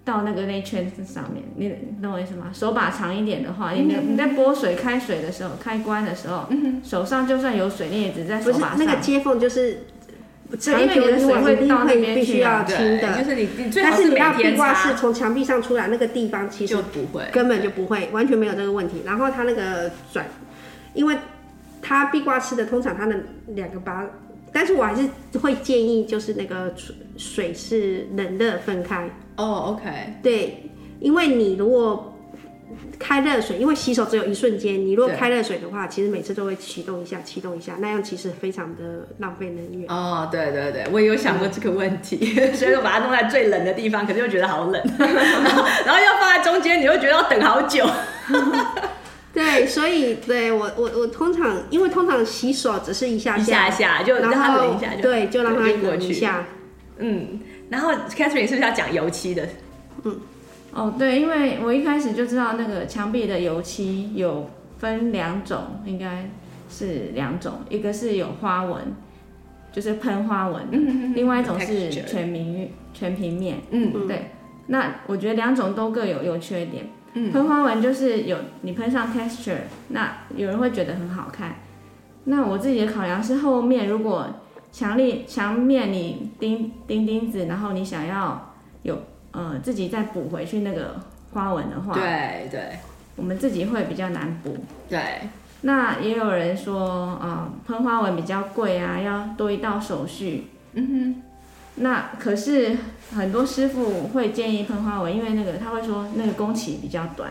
[0.04, 2.50] 到那个那圈子上面，你懂我意思吗？
[2.52, 6.46] 手把长一点的话，你你在拨水开水的时候，开关的时候，
[6.82, 8.78] 手上就算有水，你也只在手把上。
[8.78, 9.86] 那个接缝就是，
[10.66, 19.02] 因为你的水会到那边必须要清的，就是你你但是你要壁挂式从墙壁上出来那个地方，其实不会，根本就不会，完全没有这个问题。
[19.06, 20.26] 然后它那个转，
[20.92, 21.16] 因为
[21.80, 23.16] 它壁挂式的通常它的
[23.48, 24.04] 两个把。
[24.52, 25.08] 但是我还是
[25.40, 26.72] 会建议，就是那个
[27.16, 29.10] 水是冷热分开。
[29.37, 29.44] 哦、
[29.77, 29.90] oh，OK。
[30.23, 30.70] 对，
[31.01, 32.12] 因为你如果
[32.99, 39.90] 开热水，因为洗手只有一瞬间，你如果开热水的话，其实每次都会启动一下，启动一下，那样其实非常的浪费能源。
[39.90, 45.09] 哦，oh, 对对对，我也有想过这个问题， 所以我把它弄在最冷的地方，可是又觉得好冷，然
[45.55, 47.85] 后然后要放在中间，你会觉得要等好久。
[49.35, 56.47] 对，所以对我我我通常，因为通常洗手只是一下下，一下下就让它冷一下就，对，就让它冷一下。
[56.99, 57.40] 嗯，
[57.74, 59.48] 然后 Catherine 是不是要讲油漆的？
[60.04, 60.20] 嗯，
[60.72, 66.30] 哦对，因为我一开始就知道那个墙壁的油漆有分两种，应该
[66.70, 68.94] 是两种，一个是有花纹，
[69.72, 74.30] 就是喷花纹，嗯，另外一种是全平全平面，嗯，对。
[74.68, 76.87] 那我觉得两种都各有优缺点。
[77.32, 79.58] 喷花纹就是有你喷上 texture，
[79.88, 81.56] 那有人会觉得很好看。
[82.24, 84.28] 那我自己的考量是后面如果
[84.74, 88.98] 墙立墙面你钉钉钉子，然后你想要有
[89.30, 91.00] 呃自己再补回去那个
[91.32, 92.78] 花纹的话，对对，
[93.14, 94.56] 我们自己会比较难补。
[94.88, 95.20] 对，
[95.60, 96.80] 那也有人说
[97.22, 100.48] 啊，喷花纹比较贵啊，要多一道手续。
[100.72, 101.22] 嗯哼，
[101.76, 102.76] 那可是。
[103.14, 107.30] 很多师傅会建议喷花纹，因为那个他会说那个工期比较短，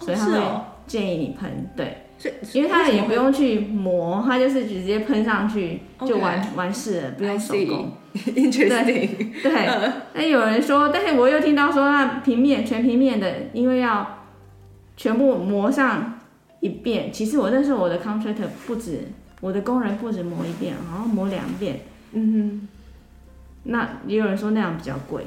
[0.00, 0.40] 所以他会
[0.86, 1.70] 建议你喷。
[1.74, 2.05] 对，
[2.52, 7.92] 因为他也不用去磨，他就是直接喷上去就完完事了，不用手工。
[8.14, 9.42] Interesting。
[9.42, 14.24] 对，那有人说，但是我又听到说，那平面全平面的，因为要
[14.96, 16.18] 全部磨上
[16.60, 17.12] 一遍。
[17.12, 19.00] 其实我那时候我的 contractor 不止，
[19.42, 21.80] 我的工人不止磨一遍，然后磨两遍。
[22.12, 22.68] 嗯哼。
[23.64, 25.24] 那也有人说那样比较贵，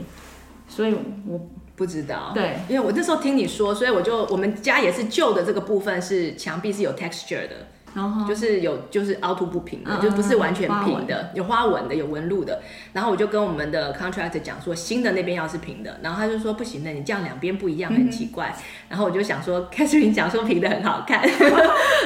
[0.67, 0.95] 所以
[1.27, 1.47] 我
[1.79, 2.33] 不知道。
[2.35, 7.55] 对，因为我那时候听你说，所以我就我们家也是旧的这个部分是墙壁是有 texture 的，
[7.93, 12.61] 然后就是有就是凹凸不平的，嗯就不是完全平的，花有花纹的，有纹路的。
[12.91, 18.53] 然后我就跟我们的 contractor 讲说，新的那边要是平的，然后他就说不行的，你这样两边不一样，很奇怪。
[18.57, 21.21] 嗯、然后我就想说，Catherine 讲说平的很好看，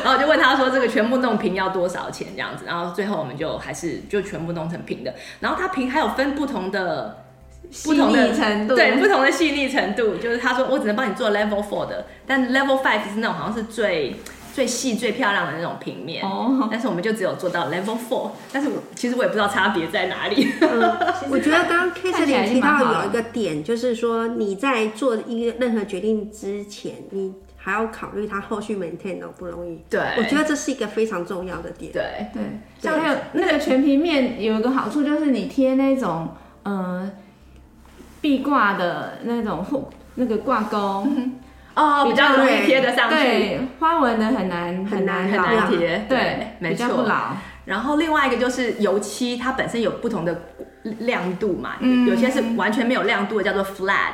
[0.04, 2.66] 然后我就问他说，这个全部弄平要多少钱这样子？
[2.68, 5.12] 然后最后我们就还是就全部弄成平的。
[5.40, 7.23] 然后它平还有分不同的。
[7.86, 14.16] 不同的细腻程度，对，不同的细腻程度，就是他说我只能帮你做 level four 的，但 level five 是那种好像是最
[14.54, 20.48] 最细最漂亮的那种平面，哦，但是我们就只有做到 level four，但是我其实我也不知道差别在哪里。
[20.62, 20.98] 嗯，
[21.32, 29.82] 我觉得刚刚 Catherine 提到有一个点，就是说你在做一个任何决定之前，你还要考虑它后续 maintain 容不容易。
[29.90, 31.92] 对，我觉得这是一个非常重要的点。
[31.92, 32.44] 对对，
[32.80, 36.30] 像还有那个全平面有一个好处就是你贴那种
[36.62, 37.12] 呃。
[38.24, 41.06] 壁挂的那种护那个挂钩
[41.76, 43.16] 哦，比较容易贴得上去。
[43.16, 47.06] 对，花纹的很难很难很难贴，对，没错。
[47.66, 50.42] 然后另外一个就是油漆，它本身有不同的
[51.00, 51.72] 亮度嘛，
[52.08, 54.14] 有些是完全没有亮度的，叫做 flat。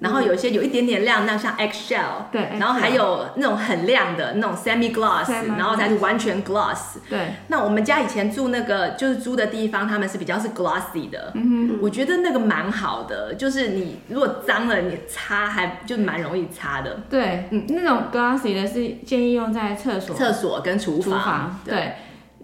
[0.00, 6.98] 然后有一些有一点点亮，那像 eggshell，对，然后还有那种很亮的那种 semi gloss，然后才是完全 gloss。
[7.10, 17.00] 对，那我们家以前住那个就是租的地方，他们是比较是 glossy 的，嗯哼，我觉得那个蛮好的，就是你如果脏了，你擦还就蛮容易擦的。
[17.10, 21.18] 对，嗯，那种 glossy 的是建议用在厕所、厕所跟厨房。
[21.18, 21.94] 厨房对，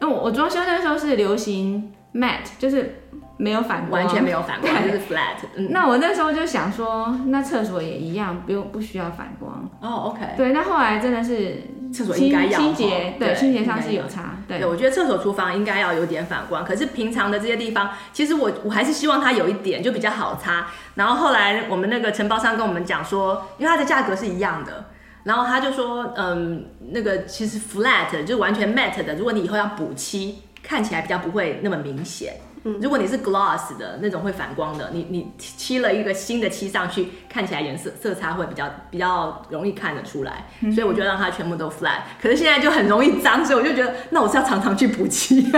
[0.00, 3.00] 那我我装修那时候是流行 matte，就是。
[3.36, 5.36] 没有反光，完全没有反光，就是 flat。
[5.56, 9.68] 嗯，那我那时候就想说，那厕所也一样，不用不需要反光。
[9.80, 10.20] 哦，OK。
[10.36, 11.62] 对，那后来真的是
[11.92, 14.36] 厕所应该要清洁，对，清洁上是有差。
[14.46, 20.66] 对，我觉得厕所、厨房应该要有点反光，可是平常的这些地方，其实我我还是希望它有一点，就比较好擦。
[20.94, 24.84] 然后后来我们那个承包商跟我们讲说，因为它的价格是一样的，
[25.24, 32.34] 然后他就说，嗯，那个其实 flat 就完全 matte 的，如果你以后要补漆，看起来比较不会那么明显。
[32.80, 42.00] 如果你是 gloss 的那种会反光的，你你漆了一个新的漆上去，看起来颜色色差会比较比较容易看得出来，所以我就让它全部都 flat。
[42.20, 45.52] 可是现在就很容易脏，所以我就觉得那我是要常常去补漆，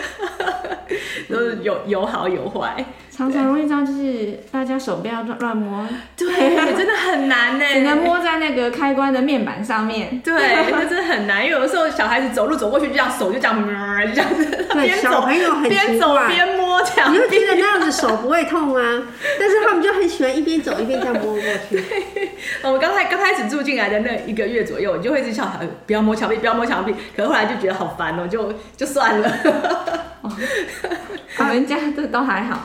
[1.28, 2.84] 都是有有好有坏。
[3.22, 5.86] 常常容易脏，就是大家手不要乱乱摸，
[6.18, 10.34] 对，真的很难 呢，只能摸在那个开关的面板上面，对，
[10.72, 19.02] 那真的很难，因为有的时候小孩子走路走过去就这样，手就这样，就这样子，对， 小朋友很边走边摸这样，你就觉得那样子手不会痛啊，
[19.38, 21.84] 但是他们就很喜欢一边走一边这样摸过去。
[22.64, 29.32] 我们刚开刚开始住进来的那一个月左右，你就会一直叫小孩不要摸墙壁，不要摸墙壁，可是后来就觉得好烦哦，就就算了。
[31.38, 32.60] 我们家这都还好。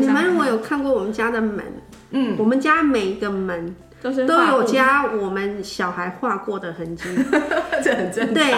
[0.00, 1.64] 你们如果有看过我们家的门，
[2.10, 7.04] 嗯，我们家每一个门都是都有加我们小孩画过的痕迹，
[7.82, 8.34] 这很正常。
[8.34, 8.54] 对，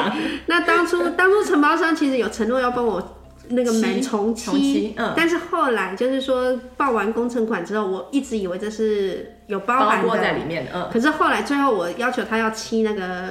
[0.47, 3.17] 那当初 当初承包商其实有承诺要帮我
[3.49, 10.19] 那个门重漆，嗯，但是后来就是说报完工程款之后，我一直以为这是有包含的。
[10.19, 13.29] 在里面，嗯，可是后来最后我要求他要漆那个。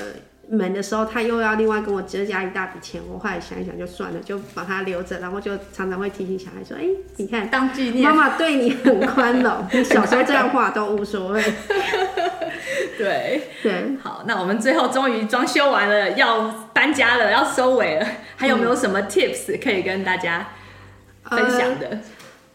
[0.51, 11.43] 门的时候，他又要另外跟我折加一大笔钱，我后来想一想就算了，就把它留着，然后就常常会提醒小孩说：“哎、欸，你看，当纪念，妈妈对你很宽容， 你小时候这样画都无所谓。
[12.97, 20.49] ”对对，好，那我们最后终于装修完了，要搬家了，要收尾了，还有没有什么 tips 可以跟大家
[21.25, 22.01] 分享的、呃、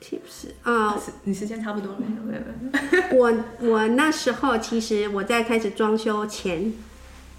[0.02, 1.02] tips 啊、呃？
[1.22, 3.18] 你时间差不多了，没有没有。
[3.18, 6.72] 我我那时候其实我在开始装修前。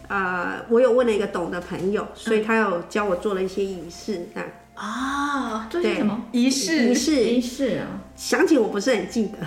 [0.08, 4.44] 呃，我有问了一个懂的朋友，所以他有教我做了一些仪式啊。
[4.76, 6.90] 啊，这是什么仪式？
[6.90, 8.02] 仪式仪式啊！
[8.16, 9.38] 详情我不是很记得，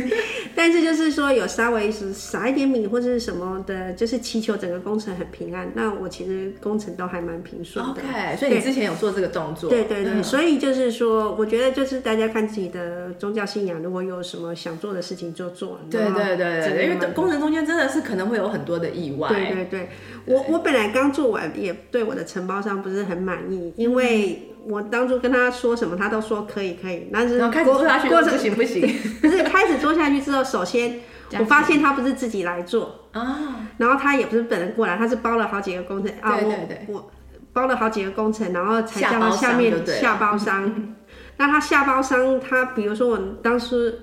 [0.54, 5.70] 但是就是说有稍微是撒一点米或者是什么的，就是祈求整个工程很平安。
[5.74, 7.92] 那我其实工程都还蛮平顺的。
[7.92, 9.70] OK，所以你之前有做这个动作？
[9.70, 15.80] 对对对，嗯、所以就是说，我觉得就是大家看自己的宗教信仰，如果有什么想做的事情就做。
[15.90, 19.28] 对对对对，因为工程中间真的是可能会有很多的意外。
[19.28, 19.88] 对对对，
[20.26, 24.47] 我我本来刚做完，也对我的承包商不是很满意，因为。
[24.68, 28.82] 我当初跟他说什么，他都说可以可以，但是然后开始做下去过程不行不行，
[29.22, 31.00] 不是开始做下去之后，首先
[31.38, 37.10] 我发现他不是自己来做啊，然后他也不是本人过来，他是包了好几个工程啊，对对对，我我
[37.52, 40.94] 包了好几个工程，然后才叫他下面下包商。
[41.38, 44.00] 那他下包商，他比如说我当时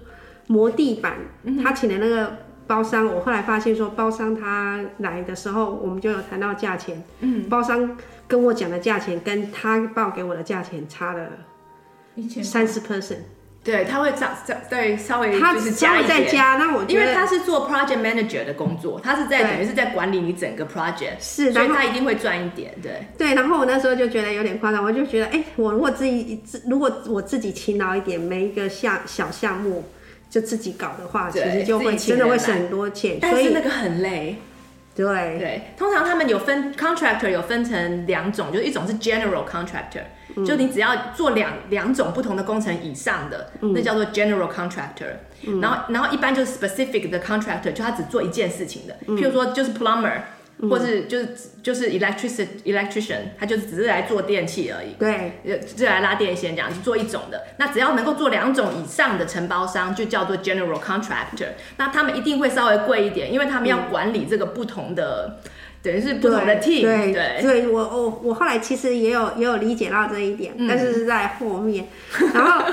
[0.47, 1.17] 磨地板，
[1.63, 7.95] 他请的那个包商，我后来发现说包商他来的时候，我们就有谈到价钱，嗯，包商。
[8.27, 11.27] 跟我讲的价钱跟他报给我的价钱差了
[12.43, 13.17] 三十 percent，
[13.63, 23.05] 对，他会再再对稍微他就是加一点，再加，那我因为他是做 project manager 的工作，他是在等于是在管理你整个 project，是所以他一定会赚一点，对。
[23.17, 29.83] 对，然后我那时候就觉得有点夸张，我就觉得，哎，我如果自己自如果我自己勤劳一点，每一个项小项目
[30.29, 34.37] 就自己搞的话，其实就会真的会省很多钱，所以但是那个很累，
[34.95, 50.13] 对对，通常他们有分 contractor 有分成两种，就是一种是 general contractor，、就嗯你只要做两两种不同的工程以上的，嗯那叫做 general contractor、然后然后一般就是 specific 的 contractor，就他只做一件事情的，嗯譬如说就是 plumber，、
[50.69, 51.29] 或是就是
[51.63, 54.93] 就是 electric electrician，他就只是来做电器而已。
[54.99, 57.43] 对呃，就来拉电线这样，就做一种的。
[57.57, 61.49] 那只要能够做两种以上的承包商，就叫做 general contractor。
[61.77, 65.39] 那他们一定会稍微贵一点，因为他们要管理这个不同的，
[65.81, 66.81] 等于是不同的 team。
[66.81, 71.87] 对对对，我我我后来其实也有也有理解到这一点，嗯但是是在后面。
[72.33, 72.65] 然后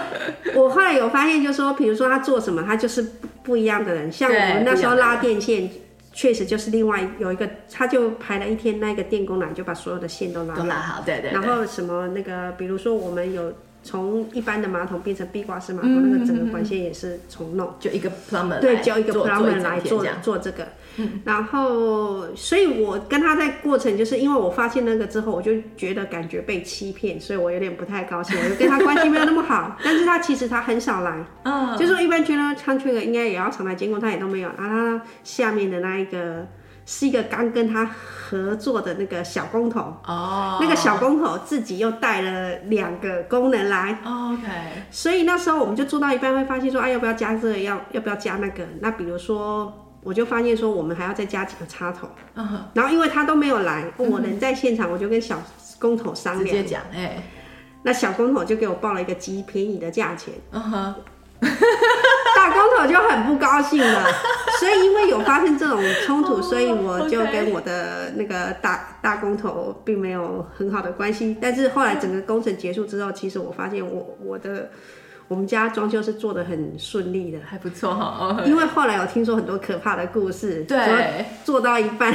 [0.55, 4.11] 我后来有发现，就是说，比如说他做什么，他就是不不一样的人。
[4.11, 5.69] 像我们那时候拉电线，
[6.13, 10.61] 确实就是另外有一个，他就排了一天，那个电工来就把所有的线都拉好。
[10.61, 11.33] 都拉好，对对对。
[11.33, 13.53] 然后什么那个，比如说我们有
[13.83, 17.73] 从一般的马桶变成壁挂式马嗯桶，那个整个管线也是重弄。
[17.81, 20.05] 就一个 plumber 对，来叫一个 plumber 来做。
[20.23, 20.67] 做这个，
[21.25, 29.77] 然后，所以我跟他在过程，就是因为我发现那个之后，我就觉得感觉被欺骗，所以我有点不太高兴，我就跟他关系没有那么好。
[29.83, 34.51] 但是他其实他很少来，嗯，就是说一般觉得 contractor 应该也要常来监控，他也都没有。
[34.59, 36.47] 然后他下面的那一个
[36.85, 43.99] 是一个刚跟他合作的那个小工头，哦，那个小工头自己又带了两个工人来。
[44.05, 44.49] 哦 OK，
[44.91, 47.59] 所以那时候我们就做到一半，会发现说，哎，要不要加这个？
[47.59, 48.65] 要要不要加那个？
[48.81, 49.73] 那比如说，
[50.03, 52.09] 我就发现说，我们还要再加几个插头。
[52.35, 55.41] 嗯，然后因为他都没有来，我人在现场，我就跟小
[55.79, 56.47] 工头商量。
[56.47, 57.23] 直接讲，哎，
[57.83, 60.95] 那小工头就给我报了一个极便宜的价钱，嗯哼，
[62.43, 64.05] 大工头就很不高兴了。
[64.59, 71.37] 所以因为有发生这种冲突，所以我就跟我的那个大大工头并没有很好的关系。
[71.41, 74.71] 但是后来整个工程结束之后，其实我发现我我的
[75.29, 77.39] 我们家装修是做的很顺利的。
[77.45, 80.97] 还不错哈，哦因为后来我听说很多可怕的故事，对说
[81.45, 82.15] 做到一半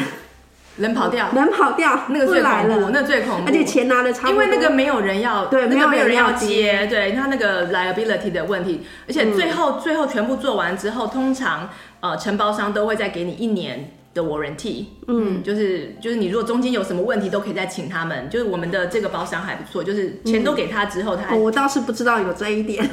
[0.77, 11.69] 人跑掉，人跑掉，那个最恐怖，那最恐怖，而且钱拿的差不多，因为那个没有人要，对没有那个没有人人要要接，对他那个 liability 的问题，而且最后、最后全部做完之后，通常
[11.99, 18.29] 呃承包商都会再给你一年的 warranty，嗯，就是就是你如果中间有什么问题，都可以再请他们。
[18.29, 22.87] 就是我们的这个包商还不错，就是钱都给他之后，他我倒是不知道有这一点。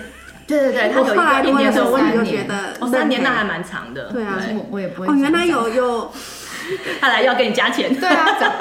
[0.46, 2.48] 对 对对，他有一个一年的问的时候，我也就三觉年。
[2.48, 4.38] 得哦三年那还蛮长的，对啊。
[4.54, 6.12] 我我也不会哦，原来有有，
[7.00, 7.94] 他来要给你加钱。
[7.94, 8.52] 对啊，找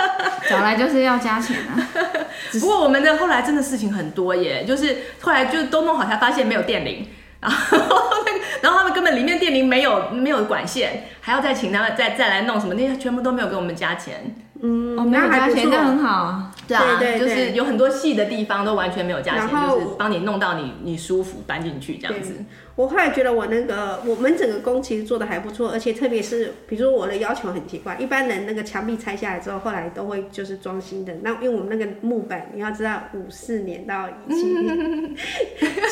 [0.49, 1.89] 找来就是要加钱啊。
[2.59, 7.07] 不过我们的后来真的事情很多耶，就是后来就都弄好才发现没有电铃，
[7.39, 7.77] 然后
[8.25, 14.35] 那个然后他们根本里面电铃没有没有管线，还要再请他们再再来弄什么，那些全部都没有给我们加钱。
[14.61, 15.85] 嗯，哦，没有那还不加钱，那错。
[15.85, 16.51] 很好啊。
[16.65, 22.37] 对啊，对对对就是有很多细的地方都完全没有加钱，就是帮你弄到你你舒服搬进去这样子。
[22.75, 31.13] 我后来觉得我那个我们整个工其实做的还不错，而且特别是比如说我的要求很奇怪，一般人那个墙壁拆下来之后，后来都会就是装新的。
[31.21, 35.15] 那因为我们那个木板，你要知道五四年到七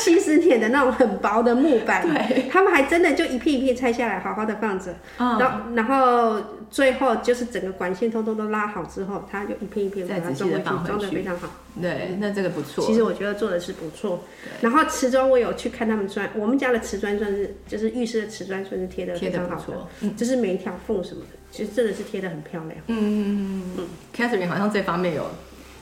[0.00, 2.04] 七十年的那种很薄的木板，
[2.50, 4.92] 他们还真的就一片一片拆下来，好好的放着。
[5.18, 11.48] 嗯然后然后最后就是整个管线通通都拉好之后，他就一片一片把它装回去，装的非常好。
[11.80, 12.84] 对，那这个不错。
[12.84, 14.24] 其实我觉得做的是不错。
[14.60, 19.88] 然后瓷砖我有去看他们砖，我们家的瓷砖算是就是浴室的瓷砖算是贴的非贴的不常好的，错。
[20.00, 22.74] 嗯就是每一条缝什么的，其实真的是贴的很漂亮。
[22.86, 25.26] 嗯嗯嗯 Catherine 好像这方面有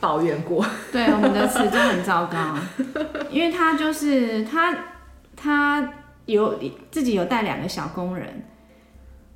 [0.00, 0.64] 抱怨过。
[0.92, 2.56] 对，我们的瓷砖很糟糕，
[3.30, 4.76] 因为他就是他
[5.36, 5.92] 他
[6.26, 6.58] 有
[6.90, 8.42] 自己有带两个小工人，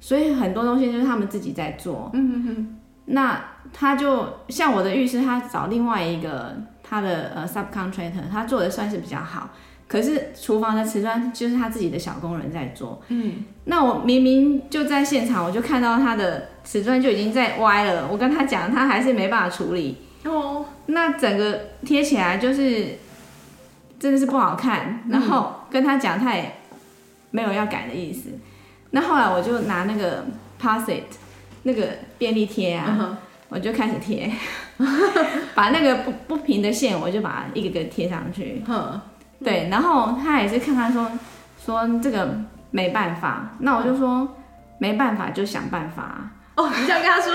[0.00, 2.10] 所以很多东西就是他们自己在做。
[2.14, 2.80] 嗯嗯嗯。
[3.06, 9.50] 那他就像我的浴室，他找另外一个他的呃 subcontractor，他做的算是比较好。
[9.94, 13.00] 可是厨房的瓷砖就是他自己的小工人在做。
[13.10, 13.44] 嗯。
[13.66, 18.08] 那我明明就在现场，我就看到他的瓷砖就已经在歪了。
[18.10, 19.98] 我跟他讲，他还是没办法处理。
[20.24, 20.66] 哦。
[20.86, 22.98] 那整个贴起来就是
[24.00, 25.04] 真的是不好看。
[25.08, 26.52] 然后跟他讲，他也
[27.30, 28.30] 没有要改的意思。
[28.90, 30.26] 那后来我就拿那个
[30.58, 31.04] pass it
[31.62, 32.96] 那个便利贴啊。
[32.98, 33.16] 嗯
[33.50, 34.28] 我就开始贴，
[35.54, 38.60] 把那个不不平的线，我就把它一个个贴上去。
[39.44, 39.50] 哼。
[39.50, 41.10] 对，然后他也是看看说
[41.64, 42.36] 说这个
[42.70, 44.36] 没办法，那我就说
[44.78, 46.30] 没办法就想办法。
[46.56, 47.32] 哦，你这样跟他说。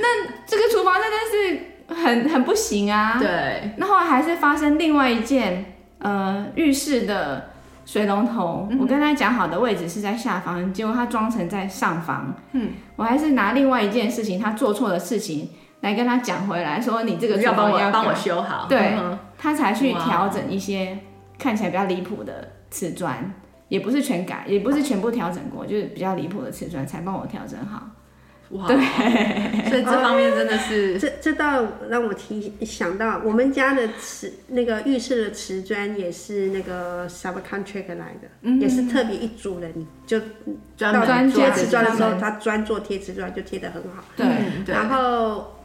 [0.00, 3.16] 那这个厨房真的是很很不行啊。
[3.18, 3.72] 对。
[3.76, 7.50] 那后来还是发生另外一件呃浴室的
[7.84, 12.32] 水龙头，嗯、我跟他讲好的位置是在下方，结果他装成在上方。
[12.52, 20.98] 嗯，我还是拿另外一件事情，他做错的事情来跟他讲回来，说你这个要帮我要帮我修好，对、嗯、他才去调整一些
[21.38, 23.32] 看起来比较离谱的瓷砖，
[23.70, 27.88] 也不是全改，也不是全部调整过，就是比较离谱的瓷砖才帮我调整好。
[28.50, 28.76] 哇，对，
[29.70, 39.72] 所以这方面真的是，这这倒让我提想到，我们家的瓷那个浴室的瓷砖也是那个 subcontract 来的，嗯、也是特别一组人
[40.04, 40.20] 就
[40.76, 40.92] 到
[41.30, 44.26] 做瓷砖的时候，他专做贴瓷砖就贴得很好，对，
[44.66, 45.56] 然后。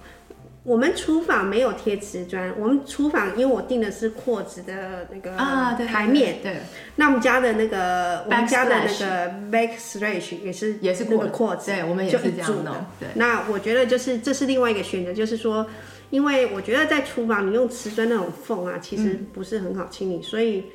[0.66, 5.38] 我们厨房没有贴瓷砖，我们厨房因为我订的是阔子的那个
[5.86, 6.58] 台面，对，
[6.96, 12.76] 那我们家的那个我们家的那个 backsplash 也是也是那个阔子，对，我们也是这样弄。
[13.00, 15.68] 对，那我觉得就是这是另外一个选择，就是说，
[16.10, 20.66] 因为我觉得在厨房你用瓷砖那种缝啊，其实不是很好清理，所以。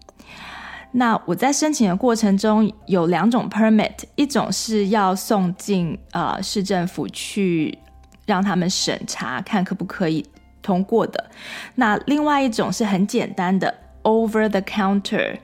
[0.98, 7.78] 那我在申请的过程中有两种 permit，一种是要送进呃市政府去
[8.26, 10.26] 让他们审查，看可不可以
[10.64, 11.30] 通过的。
[11.76, 13.74] 那另外一种是很简单的。
[14.02, 15.38] Over the counter，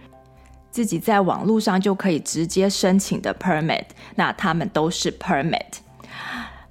[0.71, 3.85] 自己在网络上就可以直接申请的 permit，
[4.15, 5.81] 那他们都是 permit。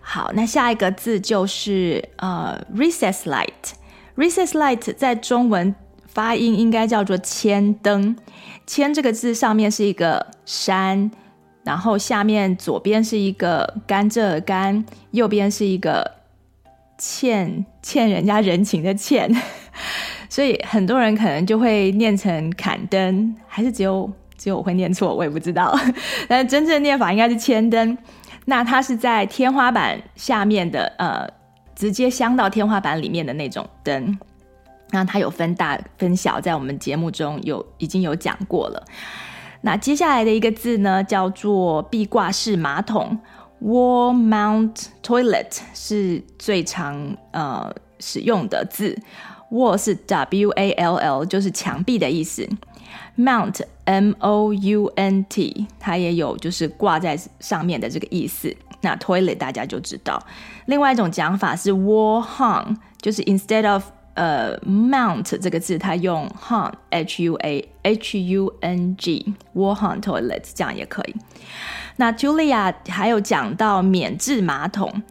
[0.01, 3.75] 好，那下一个字就是呃 recess light。
[4.17, 5.73] recess light 在中文
[6.13, 8.17] 发音应该叫做千灯。
[8.67, 11.11] 千这个字上面是一个山，
[11.65, 16.09] 然后下面左边是一个甘蔗甘，右边是一个
[16.97, 19.35] 欠欠人家人情的欠。
[20.29, 25.79] 所以很多人可能就会念成砍灯，还是只有只有我会念错，我也不知道。
[26.29, 27.97] 但真正念法应该是千灯。
[28.45, 31.29] 那它是在天花板下面的，呃，
[31.77, 34.19] 直接镶到天花板里面的那种灯。
[34.93, 38.85] 那它有分大分小，在我们节目中有已经有讲过了。
[39.63, 43.19] 那接下来的一个字呢，叫做壁挂式马桶
[43.63, 48.97] （wall mount toilet） 是最常呃使用的字。
[49.51, 52.49] Wall 是 W A L L，就是墙壁的意思。
[53.19, 58.57] Mount M O U N T，它也有就是挂在上面的这个意思。
[58.81, 60.21] 那 Toilet 大家就知道。
[60.67, 63.85] 另外一种讲法是 Wall hung，就是 instead of
[64.15, 71.15] 呃 Mount 这个字，它用 hung H U A H U N G Wall hung toilet 这样也可以。
[71.97, 75.03] 那 Julia 还有讲到免治马桶。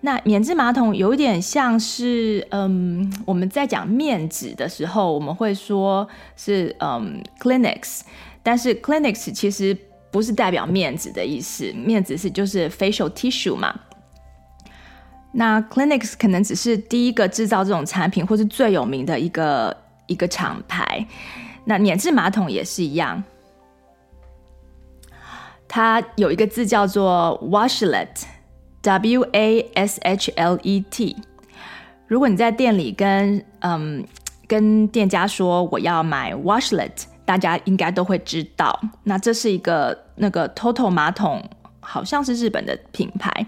[0.00, 8.02] 那免治马桶有点像是，嗯，我们在讲面纸的时候，我们会说是嗯 Kleenex，
[8.42, 9.76] 但是 Kleenex 其实
[10.12, 13.74] 不是代表面纸的意思，面纸是就是 facial tissue 嘛。
[15.38, 19.76] 那 Kleenex 可能只是第一个制造这种产品，或是最有名的一个
[20.08, 21.06] 一个厂牌。
[21.64, 23.22] 那免治马桶也是一样，
[25.68, 28.08] 它有一个字叫做 washlet。
[28.80, 31.16] W A S H L E T。
[32.06, 34.04] 如果你在店里跟嗯
[34.46, 36.92] 跟店家说我要买 washlet，
[37.24, 38.80] 大家应该都会知道。
[39.02, 41.42] 那这是一个那个 TOTO 马桶，
[41.80, 43.46] 好像是日本的品牌，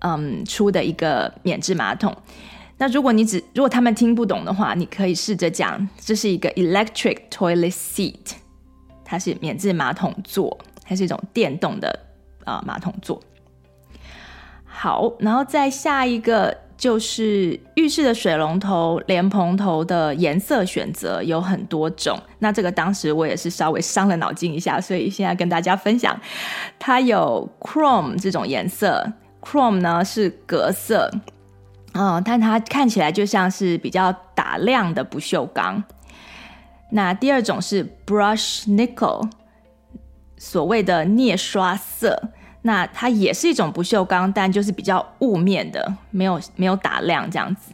[0.00, 2.14] 嗯出的一个免治马桶。
[2.76, 8.32] 那如果你只如果他们听不懂的话，你可以试着讲，这是一个 electric toilet seat，
[9.04, 11.98] 它是免治马桶座，它是一种电动的
[12.44, 13.22] 啊、马桶座。
[14.64, 22.18] 好，然后再下一个就是浴室的水龙头、莲蓬头的颜色选择有很多种。
[22.38, 26.18] 那这个当时我也是稍微伤了脑筋一下，所以现在跟大家分享，
[26.78, 29.06] 它有 chrome 这种颜色
[29.50, 31.10] ，chrome 呢是铬色。
[31.92, 35.82] 嗯，但它看起来就像是比较打亮的不锈钢。
[36.90, 39.28] 那第二种是 brush nickel，
[40.36, 42.30] 所谓的镍刷色，
[42.62, 47.72] 那它也是一种不锈钢，但就是比较雾面的，没有没有打亮这样子。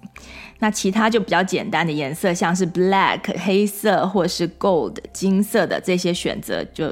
[0.58, 6.90] 那其他就比较简单的颜色，像是 black 黑色或是 gold 金色的这些选择，就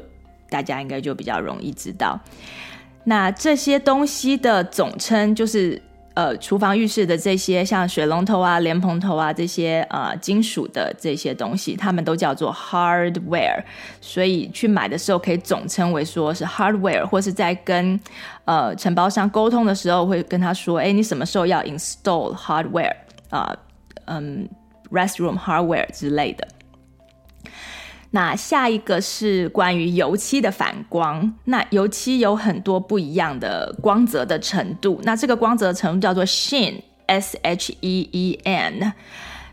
[0.49, 2.19] 大家应该就比较容易知道。
[3.05, 5.81] 那这些东西的总称就是。
[6.15, 13.61] 呃，厨房、浴室的这些像水龙头啊、莲蓬头啊这些呃金属的这些东西，它们都叫做 hardware，
[13.99, 17.99] 所以去买的时候可以总称为说是 hardware，或是在跟
[18.45, 22.95] 呃承包商沟通的时候会跟他说，哎，你什么时候要 install hardware
[23.29, 23.53] 啊、
[24.05, 24.47] 嗯
[24.89, 26.47] ，restroom hardware 之类的。
[28.15, 31.33] 那下一个是关于油漆的反光。
[31.43, 35.01] 那油漆有很多不一样的光泽的程度。
[35.03, 38.93] 那这个光泽程度叫做 sheen，s h e e n。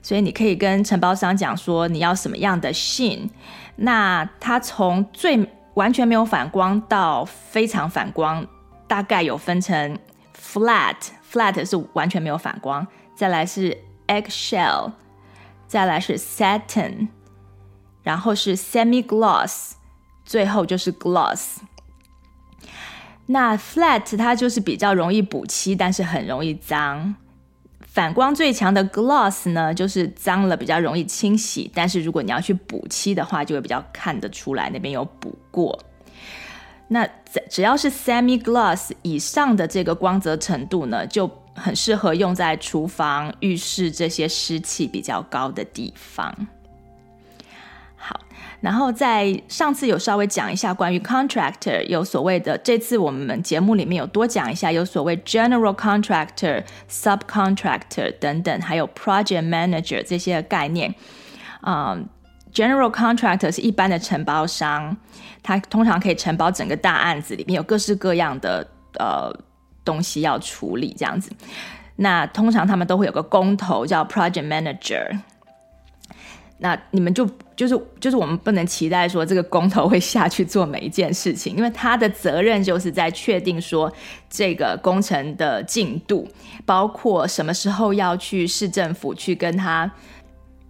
[0.00, 3.28] 所以你可以跟承包商讲说你要什么样的 sheen。
[3.74, 5.44] 那它从最
[5.74, 8.46] 完全没有反光到非常反光，
[8.86, 9.98] 大概有分成
[10.40, 12.86] flat，flat 是完全没有反光，
[13.16, 14.92] 再来是 eggshell，
[15.66, 17.08] 再来是 satin。
[18.02, 19.72] 然后是 semi gloss，
[20.24, 21.56] 最后就是 gloss。
[23.26, 27.14] 那 flat 它就是比较容易补漆，但是很容易脏。
[27.86, 35.78] 反光最强的 gloss 呢，就是脏了比较容易清洗，但是如果你要去补漆的话，就会比较看得出来那边有补过。
[36.88, 37.08] 那
[37.48, 46.34] 只要是 semi gloss 以上的这个光泽程度呢，就很适合用在厨房、浴室这些湿气比较高的地方。
[48.62, 60.94] 然后在上次有稍微讲一下关于 contractor，有所谓的，这次我们节目里面有多讲一下，有所谓 general contractor、subcontractor 等等，还有 project manager 这些概念。
[61.60, 61.98] 啊、
[62.54, 64.96] ，general contractor 是一般的承包商，
[65.42, 68.64] 他通常可以承包整个大案子，里面有各式各样的
[69.00, 69.28] 呃
[69.84, 71.32] 东西要处理这样子。
[71.96, 75.18] 那通常他们都会有个工头叫 project manager。
[76.62, 83.92] 那你们就就是就是我们不能期待说这个工头会下去做每一件事情，因为他的责任就是在确定说
[84.30, 86.28] 这个工程的进度，
[86.64, 89.90] 包括什么时候要去市政府去跟他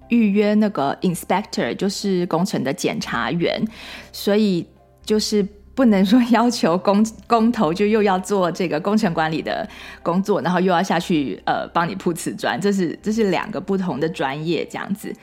[0.08, 3.62] 预约那个 inspector，就是工程的检查员，
[4.12, 4.66] 所以
[5.04, 9.68] 就是不能说要求工工头就又要做这个工程管理的
[10.02, 15.14] 工作，然后又要下去呃帮你铺瓷砖，这是这是两个不同的专业这样子。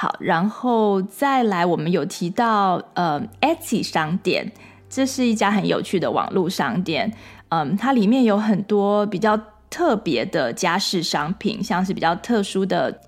[0.00, 4.52] 好，然后再来，我们有提到呃，Etsy 商店，
[4.88, 7.12] 这是一家很有趣的网络商店。
[7.48, 9.36] 嗯，它里面有很多比较
[9.68, 13.00] 特别的家饰商品，像是比较特殊的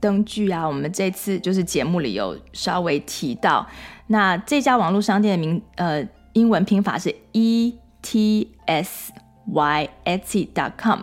[0.00, 0.66] 灯具啊。
[0.66, 3.64] 我们这次就是节目里有稍微提到。
[4.08, 9.12] 那这家网络商店的名呃，英文拼法是 E T S
[9.46, 11.02] Y Etsy.com。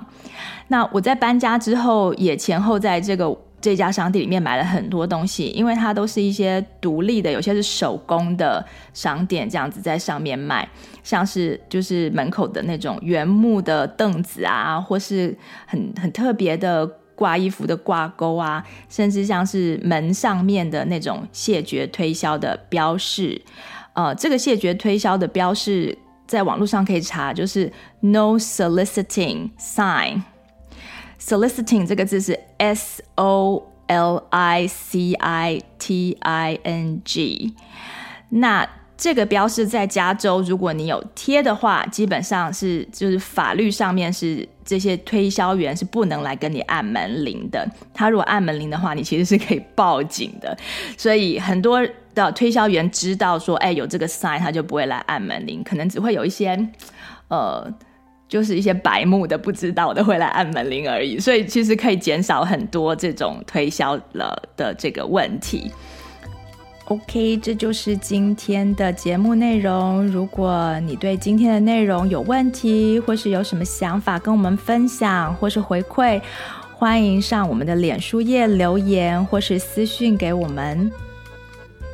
[0.67, 3.37] 那我在搬家之后，也前后在这个。
[3.61, 10.67] 这家商店里面买了很多东西，因为它都是一些独立的，有些是手工的商店，这样子在上面卖，
[11.03, 23.41] 像是就是门口的那种原木的凳子啊，或是很很特别的挂衣服的挂钩啊，甚至像是门上面的那种谢绝推销的标示。
[23.93, 30.21] 呃，这个谢绝推销的标示在网络上可以查，就是 No Soliciting Sign。
[31.29, 37.53] Soliciting 这个字是 S O L I C I T I N G。
[38.29, 38.67] 那
[38.97, 47.63] 这个标示在加州，如果你有贴的话，基本上是就是法律上面是这些推销员是不能来跟你按门铃的。
[47.93, 50.57] 他如果按门铃的话，你其实是可以报警的。
[50.97, 51.79] 所以很多
[52.15, 56.57] 的推销员知道说，哎，有这个 sign，他就不会来按门铃，可能只会有一些
[57.27, 57.71] 呃。
[58.29, 65.69] 就是一些白目的不知道的会来按门铃而已，所以其实可以减少很多这种推销了的这个问题。
[66.85, 70.07] OK，这就是今天的节目内容。
[70.07, 76.19] 如果你对今天的内容有问题，或是有什么想法跟我们分享，或是回馈，
[76.75, 80.91] 欢迎上我们的脸书页留言或是私讯给我们。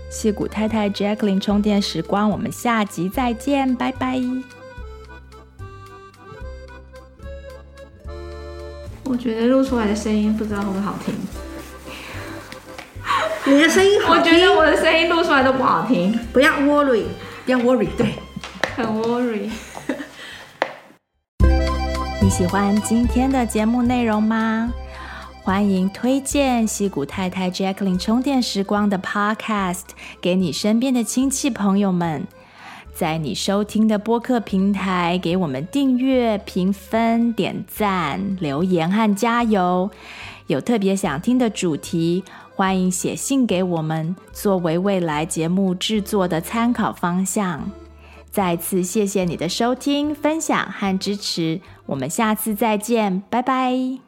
[0.10, 4.22] 矽谷太太 Jacqueline 充电时光，我们下集再见，拜拜。
[9.06, 11.14] 我觉得录出来的声音不知道会不会好听。
[13.46, 16.18] 你的声音好听，我觉得我的声音录出来都不好听。
[16.34, 17.04] 不要 worry，
[17.46, 18.16] 不要 worry，对，
[18.76, 19.50] 很 worry。
[22.22, 24.74] 你喜欢今天的节目内容吗？
[25.44, 29.84] 欢迎推荐西谷太太 Jacqueline 充电时光的 Podcast
[30.20, 32.26] 给你身边的亲戚朋友们，
[32.96, 39.92] 在你收听的播客平台给我们订阅、评分、点赞、留言和加油。
[40.48, 42.24] 有特别想听的主题，
[42.56, 47.70] 欢迎写信给我们，作为未来节目制作的参考方向。
[48.32, 54.05] 再次谢谢你的收听、分享和支持，我们下次再见，拜拜。